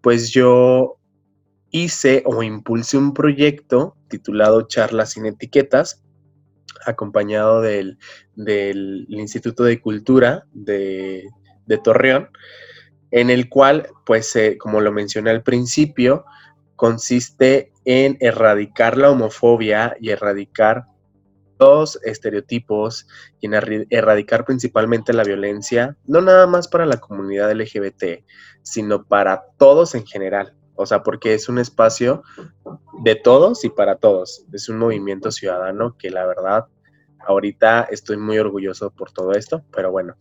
pues 0.00 0.30
yo 0.30 0.98
hice 1.72 2.22
o 2.26 2.42
impulsé 2.42 2.98
un 2.98 3.12
proyecto 3.14 3.96
titulado 4.08 4.68
Charlas 4.68 5.12
sin 5.12 5.26
Etiquetas, 5.26 6.04
acompañado 6.86 7.60
del, 7.60 7.98
Instituto 9.08 9.64
de 9.64 9.80
Cultura 9.80 10.46
de, 10.52 11.28
Torreón, 11.82 12.28
en 13.10 13.30
el 13.30 13.48
cual, 13.48 13.88
pues, 14.04 14.36
eh, 14.36 14.58
como 14.58 14.80
lo 14.80 14.92
mencioné 14.92 15.30
al 15.30 15.42
principio, 15.42 16.24
consiste 16.76 17.72
en 17.84 18.18
erradicar 18.20 18.98
la 18.98 19.10
homofobia 19.10 19.96
y 19.98 20.10
erradicar 20.10 20.84
los 21.58 21.98
estereotipos 22.02 23.06
y 23.40 23.46
en 23.46 23.86
erradicar 23.88 24.44
principalmente 24.44 25.12
la 25.12 25.24
violencia, 25.24 25.96
no 26.04 26.20
nada 26.20 26.46
más 26.46 26.68
para 26.68 26.84
la 26.84 26.98
comunidad 26.98 27.52
LGBT, 27.52 28.24
sino 28.62 29.04
para 29.04 29.44
todos 29.56 29.94
en 29.94 30.04
general. 30.04 30.54
O 30.82 30.86
sea, 30.86 31.02
porque 31.02 31.34
es 31.34 31.48
un 31.48 31.58
espacio 31.58 32.22
de 33.02 33.14
todos 33.14 33.64
y 33.64 33.70
para 33.70 33.96
todos. 33.96 34.44
Es 34.52 34.68
un 34.68 34.78
movimiento 34.78 35.30
ciudadano 35.30 35.96
que 35.96 36.10
la 36.10 36.26
verdad, 36.26 36.66
ahorita 37.20 37.82
estoy 37.90 38.16
muy 38.16 38.38
orgulloso 38.38 38.90
por 38.90 39.12
todo 39.12 39.32
esto, 39.32 39.64
pero 39.72 39.90
bueno. 39.90 40.14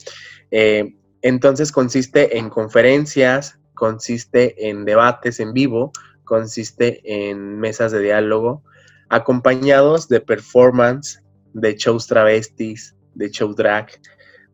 Eh, 0.52 0.96
entonces 1.22 1.72
consiste 1.72 2.38
en 2.38 2.50
conferencias, 2.50 3.60
consiste 3.74 4.70
en 4.70 4.86
debates 4.86 5.40
en 5.40 5.54
vivo, 5.54 5.92
consiste 6.24 7.02
en 7.04 7.60
mesas 7.60 7.92
de 7.92 8.00
diálogo, 8.00 8.64
acompañados 9.10 10.08
de 10.08 10.22
performance, 10.22 11.22
de 11.54 11.76
shows 11.76 12.08
travestis, 12.08 12.96
de 13.16 13.30
show 13.30 13.54
drag, 13.54 13.90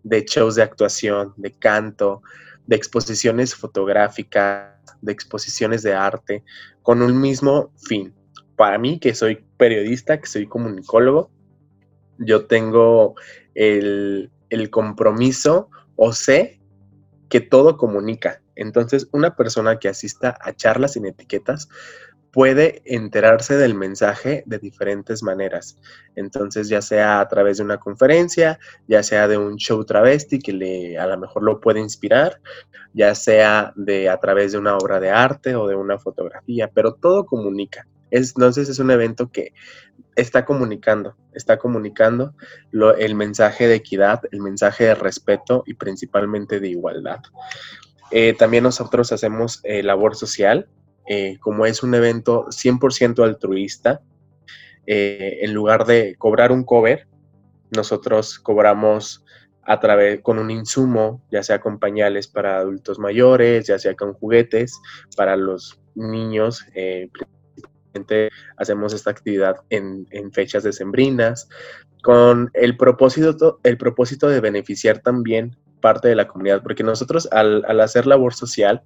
de 0.04 0.24
shows 0.26 0.56
de 0.56 0.64
actuación, 0.64 1.34
de 1.38 1.52
canto, 1.52 2.22
de 2.68 2.76
exposiciones 2.76 3.56
fotográficas, 3.56 4.74
de 5.02 5.12
exposiciones 5.12 5.84
de 5.84 5.94
arte, 5.94 6.44
con 6.84 7.02
un 7.02 7.20
mismo 7.20 7.72
fin. 7.88 8.14
Para 8.56 8.78
mí, 8.78 9.00
que 9.00 9.16
soy 9.16 9.46
periodista, 9.58 10.20
que 10.20 10.28
soy 10.28 10.48
comunicólogo, 10.48 11.32
yo 12.20 12.46
tengo 12.46 13.16
el, 13.56 14.32
el 14.50 14.70
compromiso 14.70 15.70
o 15.96 16.14
sé 16.14 16.60
que 17.30 17.42
todo 17.42 17.78
comunica. 17.78 18.42
Entonces, 18.56 19.08
una 19.12 19.36
persona 19.36 19.80
que 19.80 19.88
asista 19.88 20.38
a 20.42 20.54
charlas 20.54 20.94
sin 20.94 21.06
etiquetas 21.06 21.70
puede 22.38 22.84
enterarse 22.86 23.58
del 23.58 23.74
mensaje 23.74 24.44
de 24.46 24.60
diferentes 24.60 25.24
maneras. 25.24 25.76
Entonces, 26.16 26.70
ya 26.70 26.84
sea 26.84 27.20
a 27.20 27.28
través 27.28 27.58
de 27.58 27.64
una 27.64 27.80
conferencia, 27.80 28.60
ya 28.88 29.02
sea 29.02 29.28
de 29.28 29.40
un 29.40 29.56
show 29.56 29.84
travesti 29.84 30.38
que 30.38 30.54
le, 30.54 31.00
a 31.00 31.08
lo 31.08 31.18
mejor 31.18 31.42
lo 31.42 31.60
puede 31.60 31.80
inspirar, 31.80 32.40
ya 32.94 33.16
sea 33.16 33.74
de 33.76 34.08
a 34.08 34.20
través 34.20 34.52
de 34.52 34.60
una 34.60 34.78
obra 34.78 35.00
de 35.00 35.10
arte 35.10 35.56
o 35.56 35.68
de 35.68 35.74
una 35.74 35.98
fotografía, 35.98 36.70
pero 36.72 36.94
todo 36.94 37.26
comunica. 37.26 37.88
entonces 38.12 38.70
es 38.70 38.78
un 38.78 38.92
evento 38.92 39.32
que 39.32 39.54
está 40.16 40.46
comunicando, 40.46 41.16
está 41.34 41.58
comunicando 41.58 42.36
el 43.00 43.16
mensaje 43.16 43.68
de 43.68 43.74
equidad, 43.74 44.22
el 44.32 44.42
mensaje 44.42 44.84
de 44.84 44.94
respeto 44.94 45.64
y 45.66 45.74
principalmente 45.74 46.60
de 46.60 46.70
igualdad. 46.70 47.22
Eh, 48.12 48.36
también 48.38 48.64
nosotros 48.64 49.12
hacemos 49.12 49.60
eh, 49.64 49.82
labor 49.82 50.16
social, 50.16 50.70
eh, 51.08 51.38
como 51.40 51.66
es 51.66 51.84
un 51.84 51.96
evento 51.96 52.46
100% 52.50 53.24
altruista, 53.24 54.02
en 54.90 55.54
lugar 55.54 55.86
de 55.86 56.16
cobrar 56.18 56.54
un 56.54 56.64
cover, 56.64 57.08
nosotros 57.76 58.40
cobramos 58.40 59.26
a 59.64 59.82
través 59.82 60.22
con 60.22 60.40
un 60.40 60.50
insumo, 60.50 61.22
ya 61.30 61.44
sea 61.44 61.60
con 61.60 61.78
pañales 61.78 62.30
para 62.30 62.58
adultos 62.58 62.98
mayores, 62.98 63.68
ya 63.68 63.78
sea 63.80 63.96
con 63.96 64.14
juguetes 64.14 64.80
para 65.18 65.36
los 65.36 65.78
niños. 65.94 66.66
hacemos 68.56 68.94
esta 68.94 69.10
actividad 69.10 69.58
en 69.70 70.32
fechas 70.32 70.64
decembrinas 70.64 71.50
con 72.08 72.50
el 72.54 72.78
propósito, 72.78 73.60
el 73.64 73.78
propósito 73.78 74.30
de 74.30 74.40
beneficiar 74.40 75.00
también 75.00 75.58
parte 75.82 76.08
de 76.08 76.16
la 76.16 76.28
comunidad, 76.28 76.64
porque 76.64 76.84
nosotros 76.84 77.28
al, 77.34 77.66
hacer 77.82 78.08
labor 78.08 78.34
social, 78.34 78.84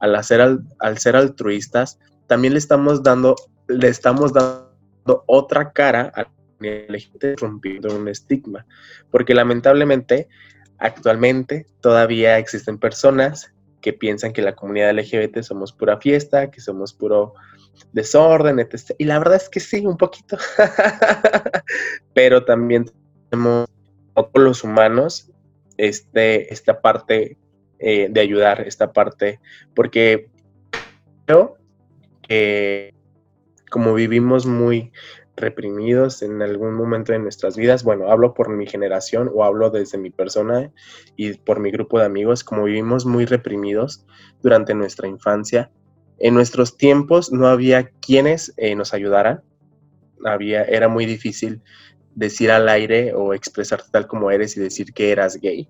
al, 0.00 0.14
hacer 0.14 0.40
al, 0.40 0.98
ser 0.98 1.16
altruistas, 1.16 1.98
también 2.26 2.52
le 2.52 2.58
estamos 2.58 3.02
dando, 3.02 3.36
le 3.68 3.88
estamos 3.88 4.32
dando 4.32 5.24
otra 5.26 5.72
cara 5.72 6.12
a 6.14 6.30
la 6.60 6.98
gente 6.98 7.36
rompiendo 7.36 7.94
un 7.94 8.08
estigma, 8.08 8.66
porque 9.10 9.34
lamentablemente 9.34 10.28
actualmente 10.78 11.66
todavía 11.80 12.38
existen 12.38 12.78
personas 12.78 13.52
que 13.80 13.92
piensan 13.92 14.32
que 14.32 14.42
la 14.42 14.54
comunidad 14.54 14.92
LGBT 14.92 15.42
somos 15.42 15.72
pura 15.72 15.98
fiesta, 15.98 16.50
que 16.50 16.60
somos 16.60 16.92
puro 16.92 17.34
desorden, 17.92 18.58
etc. 18.58 18.92
Y 18.98 19.04
la 19.04 19.18
verdad 19.18 19.36
es 19.36 19.48
que 19.48 19.60
sí, 19.60 19.86
un 19.86 19.96
poquito. 19.96 20.36
Pero 22.14 22.44
también 22.44 22.90
tenemos 23.30 23.68
los 24.34 24.64
humanos 24.64 25.30
este, 25.76 26.52
esta 26.52 26.80
parte 26.80 27.38
eh, 27.78 28.08
de 28.10 28.20
ayudar, 28.20 28.60
esta 28.66 28.92
parte, 28.92 29.40
porque 29.74 30.30
creo 31.26 31.56
que 32.22 32.94
como 33.70 33.94
vivimos 33.94 34.46
muy 34.46 34.92
reprimidos 35.36 36.22
en 36.22 36.42
algún 36.42 36.74
momento 36.74 37.12
de 37.12 37.18
nuestras 37.18 37.56
vidas, 37.56 37.84
bueno, 37.84 38.10
hablo 38.10 38.34
por 38.34 38.48
mi 38.50 38.66
generación 38.66 39.30
o 39.32 39.44
hablo 39.44 39.70
desde 39.70 39.98
mi 39.98 40.10
persona 40.10 40.72
y 41.16 41.34
por 41.34 41.60
mi 41.60 41.70
grupo 41.70 41.98
de 41.98 42.06
amigos, 42.06 42.44
como 42.44 42.64
vivimos 42.64 43.06
muy 43.06 43.24
reprimidos 43.24 44.04
durante 44.42 44.74
nuestra 44.74 45.08
infancia, 45.08 45.70
en 46.18 46.34
nuestros 46.34 46.76
tiempos 46.76 47.32
no 47.32 47.46
había 47.46 47.90
quienes 48.00 48.52
eh, 48.56 48.74
nos 48.74 48.92
ayudaran, 48.92 49.42
había, 50.24 50.64
era 50.64 50.88
muy 50.88 51.06
difícil 51.06 51.62
decir 52.14 52.50
al 52.50 52.68
aire 52.68 53.14
o 53.14 53.32
expresarte 53.32 53.88
tal 53.92 54.08
como 54.08 54.30
eres 54.30 54.56
y 54.56 54.60
decir 54.60 54.92
que 54.92 55.12
eras 55.12 55.36
gay. 55.40 55.68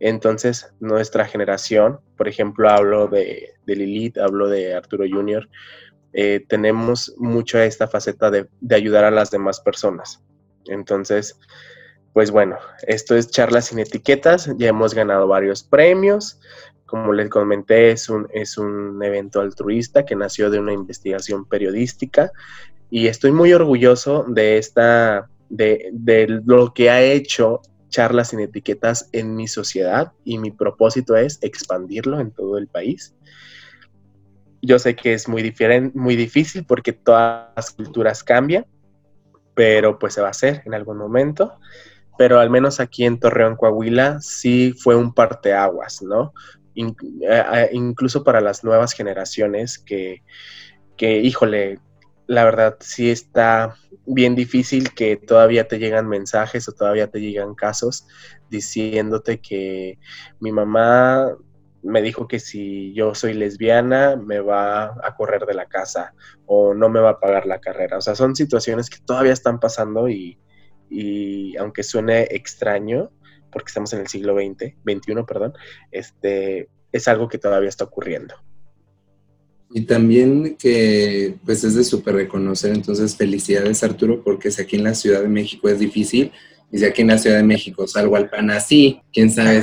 Entonces, 0.00 0.72
nuestra 0.80 1.24
generación, 1.24 2.00
por 2.16 2.28
ejemplo, 2.28 2.68
hablo 2.68 3.08
de, 3.08 3.54
Lilith, 3.66 4.18
hablo 4.18 4.48
de 4.48 4.74
Arturo 4.74 5.04
Jr., 5.10 5.48
eh, 6.12 6.44
tenemos 6.48 7.14
mucho 7.18 7.58
esta 7.58 7.86
faceta 7.86 8.30
de, 8.30 8.48
ayudar 8.70 9.04
a 9.04 9.10
las 9.10 9.30
demás 9.30 9.60
personas. 9.60 10.22
Entonces, 10.66 11.38
pues 12.12 12.30
bueno, 12.30 12.56
esto 12.86 13.14
es 13.14 13.30
Charlas 13.30 13.66
sin 13.66 13.78
Etiquetas, 13.78 14.50
ya 14.56 14.68
hemos 14.68 14.94
ganado 14.94 15.26
varios 15.26 15.62
premios. 15.62 16.40
Como 16.86 17.12
les 17.12 17.28
comenté, 17.28 17.90
es 17.90 18.08
un, 18.08 18.26
es 18.32 18.56
un 18.56 19.02
evento 19.02 19.40
altruista 19.40 20.06
que 20.06 20.16
nació 20.16 20.48
de 20.50 20.58
una 20.58 20.72
investigación 20.72 21.44
periodística 21.44 22.32
y 22.90 23.08
estoy 23.08 23.32
muy 23.32 23.52
orgulloso 23.52 24.24
de 24.26 24.56
esta 24.58 25.28
de, 25.48 26.42
lo 26.44 26.72
que 26.72 26.90
ha 26.90 27.02
hecho 27.02 27.60
charlas 27.88 28.28
sin 28.28 28.40
etiquetas 28.40 29.08
en 29.12 29.34
mi 29.34 29.48
sociedad 29.48 30.12
y 30.24 30.38
mi 30.38 30.50
propósito 30.50 31.16
es 31.16 31.38
expandirlo 31.42 32.20
en 32.20 32.30
todo 32.30 32.58
el 32.58 32.68
país. 32.68 33.14
Yo 34.60 34.78
sé 34.78 34.96
que 34.96 35.14
es 35.14 35.28
muy, 35.28 35.42
diferente, 35.42 35.96
muy 35.98 36.16
difícil 36.16 36.64
porque 36.64 36.92
todas 36.92 37.48
las 37.56 37.70
culturas 37.70 38.24
cambian, 38.24 38.66
pero 39.54 39.98
pues 39.98 40.14
se 40.14 40.20
va 40.20 40.28
a 40.28 40.32
hacer 40.32 40.62
en 40.66 40.74
algún 40.74 40.98
momento. 40.98 41.58
Pero 42.16 42.40
al 42.40 42.50
menos 42.50 42.80
aquí 42.80 43.04
en 43.04 43.20
Torreón, 43.20 43.56
Coahuila, 43.56 44.20
sí 44.20 44.74
fue 44.76 44.96
un 44.96 45.14
parteaguas, 45.14 46.02
¿no? 46.02 46.32
Eh, 46.74 46.92
eh, 47.22 47.68
incluso 47.72 48.22
para 48.24 48.40
las 48.40 48.64
nuevas 48.64 48.92
generaciones 48.92 49.78
que, 49.78 50.22
que, 50.96 51.18
híjole, 51.18 51.78
la 52.26 52.44
verdad 52.44 52.76
sí 52.80 53.10
está 53.10 53.74
bien 54.08 54.34
difícil 54.34 54.92
que 54.94 55.16
todavía 55.16 55.68
te 55.68 55.78
llegan 55.78 56.08
mensajes 56.08 56.68
o 56.68 56.72
todavía 56.72 57.10
te 57.10 57.20
llegan 57.20 57.54
casos 57.54 58.06
diciéndote 58.50 59.40
que 59.40 59.98
mi 60.40 60.50
mamá 60.50 61.36
me 61.82 62.02
dijo 62.02 62.26
que 62.26 62.40
si 62.40 62.92
yo 62.94 63.14
soy 63.14 63.34
lesbiana 63.34 64.16
me 64.16 64.40
va 64.40 64.96
a 65.02 65.14
correr 65.16 65.46
de 65.46 65.54
la 65.54 65.66
casa 65.66 66.14
o 66.46 66.74
no 66.74 66.88
me 66.88 67.00
va 67.00 67.10
a 67.10 67.20
pagar 67.20 67.46
la 67.46 67.60
carrera. 67.60 67.98
O 67.98 68.00
sea, 68.00 68.14
son 68.14 68.34
situaciones 68.34 68.90
que 68.90 68.98
todavía 69.04 69.32
están 69.32 69.60
pasando 69.60 70.08
y, 70.08 70.38
y 70.90 71.56
aunque 71.56 71.82
suene 71.82 72.22
extraño, 72.30 73.10
porque 73.52 73.68
estamos 73.68 73.92
en 73.92 74.00
el 74.00 74.08
siglo 74.08 74.34
XX, 74.34 74.74
XXI, 74.84 75.22
perdón, 75.26 75.54
este, 75.90 76.68
es 76.92 77.08
algo 77.08 77.28
que 77.28 77.38
todavía 77.38 77.68
está 77.68 77.84
ocurriendo. 77.84 78.34
Y 79.70 79.82
también 79.82 80.56
que 80.56 81.36
pues 81.44 81.62
es 81.64 81.74
de 81.74 81.84
súper 81.84 82.14
reconocer, 82.14 82.72
entonces 82.72 83.16
felicidades 83.16 83.84
Arturo, 83.84 84.22
porque 84.24 84.50
si 84.50 84.62
aquí 84.62 84.76
en 84.76 84.84
la 84.84 84.94
Ciudad 84.94 85.20
de 85.20 85.28
México 85.28 85.68
es 85.68 85.78
difícil, 85.78 86.32
y 86.70 86.78
si 86.78 86.84
aquí 86.84 87.02
en 87.02 87.08
la 87.08 87.18
Ciudad 87.18 87.36
de 87.36 87.42
México 87.42 87.86
salgo 87.86 88.16
al 88.16 88.28
pan 88.28 88.50
así, 88.50 89.00
quién 89.12 89.30
sabe 89.30 89.62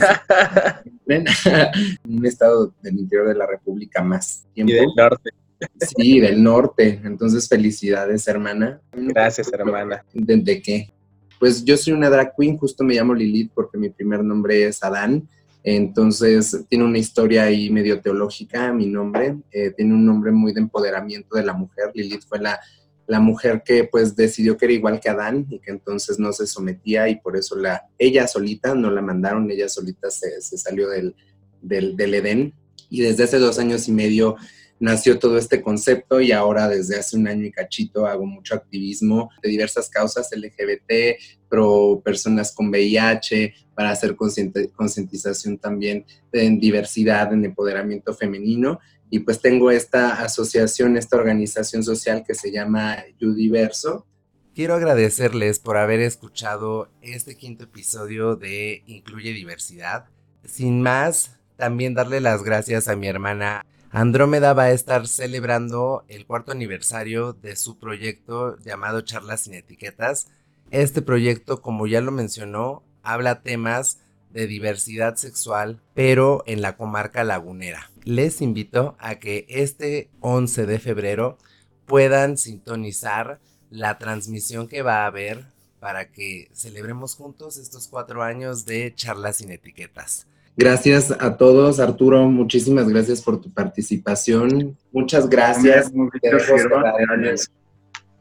un 2.08 2.26
estado 2.26 2.74
del 2.82 3.00
interior 3.00 3.28
de 3.28 3.36
la 3.36 3.46
República 3.46 4.04
más 4.04 4.46
tiempo. 4.54 4.74
Y 4.74 4.76
del 4.76 4.90
norte. 4.96 5.32
Sí, 5.80 6.20
del 6.20 6.42
norte. 6.42 7.00
Entonces, 7.04 7.48
felicidades, 7.48 8.28
hermana. 8.28 8.82
Gracias, 8.92 9.52
hermana. 9.54 10.04
¿De, 10.14 10.62
qué? 10.62 10.92
Pues 11.40 11.64
yo 11.64 11.78
soy 11.78 11.94
una 11.94 12.10
drag 12.10 12.34
queen, 12.38 12.58
justo 12.58 12.84
me 12.84 12.96
llamo 12.96 13.14
Lilith 13.14 13.52
porque 13.54 13.78
mi 13.78 13.90
primer 13.90 14.24
nombre 14.24 14.66
es 14.66 14.84
Adán. 14.84 15.28
Entonces, 15.68 16.66
tiene 16.70 16.86
una 16.86 17.00
historia 17.00 17.46
ahí 17.46 17.72
medio 17.72 18.00
teológica, 18.00 18.72
mi 18.72 18.86
nombre. 18.86 19.38
Eh, 19.52 19.72
tiene 19.72 19.96
un 19.96 20.06
nombre 20.06 20.32
muy 20.32 20.54
de 20.54 20.62
empoderamiento 20.62 21.36
de 21.36 21.44
la 21.44 21.54
mujer. 21.54 21.92
Lilith 21.94 22.24
fue 22.28 22.40
la 22.40 22.60
la 23.08 23.20
mujer 23.20 23.62
que 23.64 23.84
pues 23.84 24.16
decidió 24.16 24.58
que 24.58 24.66
era 24.66 24.74
igual 24.74 25.00
que 25.00 25.10
Adán 25.10 25.46
y 25.50 25.60
que 25.60 25.72
entonces 25.72 26.20
no 26.20 26.34
se 26.34 26.48
sometía 26.48 27.08
y 27.08 27.20
por 27.20 27.38
eso 27.38 27.56
la, 27.56 27.88
ella 27.98 28.28
solita, 28.28 28.74
no 28.74 28.90
la 28.90 29.02
mandaron, 29.02 29.50
ella 29.52 29.70
solita 29.70 30.10
se, 30.10 30.42
salió 30.42 30.90
del, 30.90 31.16
del, 31.62 31.96
del, 31.96 32.14
Edén 32.16 32.54
y 32.90 33.02
desde 33.02 33.26
hace 33.26 33.38
dos 33.38 33.60
años 33.60 33.88
y 33.88 33.92
medio 33.92 34.36
nació 34.80 35.20
todo 35.20 35.38
este 35.38 35.62
concepto 35.62 36.20
y 36.22 36.32
ahora 36.32 36.68
desde 36.68 36.98
hace 36.98 37.18
un 37.18 37.28
año 37.28 37.46
y 37.46 37.52
cachito 37.52 38.06
hago 38.06 38.26
mucho 38.26 38.56
activismo 38.56 39.30
de 39.42 39.50
diversas 39.50 39.90
causas 39.90 40.30
LGBT, 40.36 41.20
pro 41.50 42.02
personas 42.04 42.54
con 42.54 42.70
VIH, 42.70 43.54
para 43.74 43.92
hacer 43.92 44.16
concientización 44.16 45.58
también 45.58 46.06
en 46.32 46.60
diversidad, 46.60 47.34
en 47.34 47.46
empoderamiento 47.46 48.14
femenino 48.14 48.80
y 49.10 49.20
pues 49.20 49.40
tengo 49.40 49.72
esta 49.72 50.22
asociación, 50.22 50.98
esta 50.98 51.18
organización 51.18 51.84
social 51.84 52.24
que 52.26 52.36
se 52.36 52.52
llama 52.52 52.98
Yudiverso. 53.20 54.06
Quiero 54.54 54.74
agradecerles 54.74 55.60
por 55.60 55.78
haber 55.78 56.00
escuchado 56.00 56.90
este 57.02 57.36
quinto 57.36 57.66
episodio 57.66 58.36
de 58.36 58.84
Incluye 58.88 59.34
Diversidad. 59.34 60.06
Sin 60.44 60.82
más, 60.82 61.38
también 61.58 61.94
darle 61.94 62.22
las 62.22 62.44
gracias 62.44 62.88
a 62.88 62.96
mi 62.96 63.08
hermana 63.08 63.66
Andrómeda 63.96 64.52
va 64.52 64.64
a 64.64 64.72
estar 64.72 65.08
celebrando 65.08 66.04
el 66.10 66.26
cuarto 66.26 66.52
aniversario 66.52 67.32
de 67.32 67.56
su 67.56 67.80
proyecto 67.80 68.58
llamado 68.58 69.00
Charlas 69.00 69.44
sin 69.44 69.54
Etiquetas. 69.54 70.28
Este 70.70 71.02
proyecto, 71.02 71.62
como 71.62 71.88
ya 71.88 72.02
lo 72.02 72.12
mencionó, 72.12 72.84
habla 73.04 73.42
temas 73.42 74.00
de 74.32 74.48
diversidad 74.48 75.16
sexual, 75.16 75.82
pero 75.94 76.44
en 76.46 76.62
la 76.62 76.76
comarca 76.76 77.24
lagunera. 77.24 77.90
Les 78.04 78.42
invito 78.42 78.98
a 79.00 79.16
que 79.16 79.46
este 79.48 80.10
11 80.20 80.66
de 80.66 80.80
febrero 80.80 81.38
puedan 81.86 82.38
sintonizar 82.38 83.40
la 83.70 83.98
transmisión 83.98 84.68
que 84.68 84.82
va 84.82 85.04
a 85.04 85.08
haber 85.08 85.46
para 85.80 86.12
que 86.12 86.50
celebremos 86.52 87.16
juntos 87.16 87.56
estos 87.56 87.88
cuatro 87.88 88.24
años 88.24 88.66
de 88.66 88.94
charlas 88.94 89.38
sin 89.38 89.52
etiquetas. 89.54 90.28
Gracias 90.58 91.12
a 91.12 91.36
todos, 91.36 91.80
Arturo. 91.80 92.30
Muchísimas 92.30 92.88
gracias 92.88 93.22
por 93.22 93.42
tu 93.42 93.52
participación. 93.52 94.78
Muchas 94.92 95.30
gracias. 95.30 95.92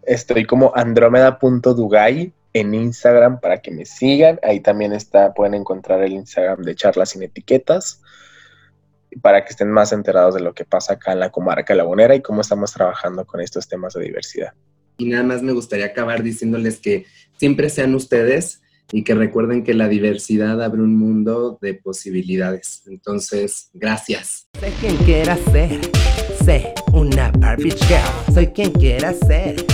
Estoy 0.02 0.44
como 0.44 0.72
andrómeda.dugay 0.74 2.32
en 2.52 2.74
Instagram 2.74 3.40
para 3.40 3.58
que 3.58 3.70
me 3.70 3.84
sigan. 3.84 4.40
Ahí 4.42 4.60
también 4.60 4.92
está, 4.92 5.32
pueden 5.32 5.54
encontrar 5.54 6.02
el 6.02 6.12
Instagram 6.12 6.62
de 6.62 6.74
Charlas 6.74 7.10
sin 7.10 7.22
Etiquetas 7.22 8.00
para 9.22 9.44
que 9.44 9.50
estén 9.50 9.70
más 9.70 9.92
enterados 9.92 10.34
de 10.34 10.40
lo 10.40 10.54
que 10.54 10.64
pasa 10.64 10.94
acá 10.94 11.12
en 11.12 11.20
la 11.20 11.30
comarca 11.30 11.74
lagunera 11.74 12.16
y 12.16 12.22
cómo 12.22 12.40
estamos 12.40 12.72
trabajando 12.72 13.24
con 13.24 13.40
estos 13.40 13.68
temas 13.68 13.94
de 13.94 14.02
diversidad. 14.02 14.54
Y 14.98 15.08
nada 15.08 15.22
más 15.22 15.42
me 15.42 15.52
gustaría 15.52 15.86
acabar 15.86 16.22
diciéndoles 16.22 16.78
que 16.78 17.06
siempre 17.36 17.70
sean 17.70 17.94
ustedes 17.94 18.62
y 18.92 19.04
que 19.04 19.14
recuerden 19.14 19.64
que 19.64 19.74
la 19.74 19.88
diversidad 19.88 20.62
abre 20.62 20.82
un 20.82 20.96
mundo 20.96 21.58
de 21.60 21.74
posibilidades. 21.74 22.82
Entonces, 22.86 23.70
gracias. 23.72 24.48
Sé 24.60 24.72
quien 24.80 24.96
quiera 24.98 25.36
ser, 25.52 25.80
sé 26.44 26.74
una 26.92 27.30
Barbie 27.38 27.70
girl. 27.70 28.34
Soy 28.34 28.48
quien 28.48 28.70
quiera 28.72 29.12
ser 29.12 29.64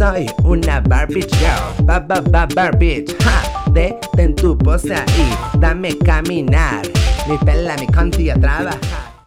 soy 0.00 0.26
una 0.44 0.80
Barbie 0.80 1.26
girl, 1.28 1.84
ba 1.84 2.00
ba 2.00 2.22
ba 2.22 2.48
Barbie, 2.54 3.04
ha, 3.26 3.70
detén 3.70 4.34
tu 4.34 4.56
pose 4.56 4.94
ahí, 4.94 5.28
dame 5.58 5.94
caminar, 5.98 6.88
mi 7.28 7.36
pela, 7.44 7.76
mi 7.76 7.86
conti 7.86 8.30
a 8.30 8.34
trabajar. 8.34 9.19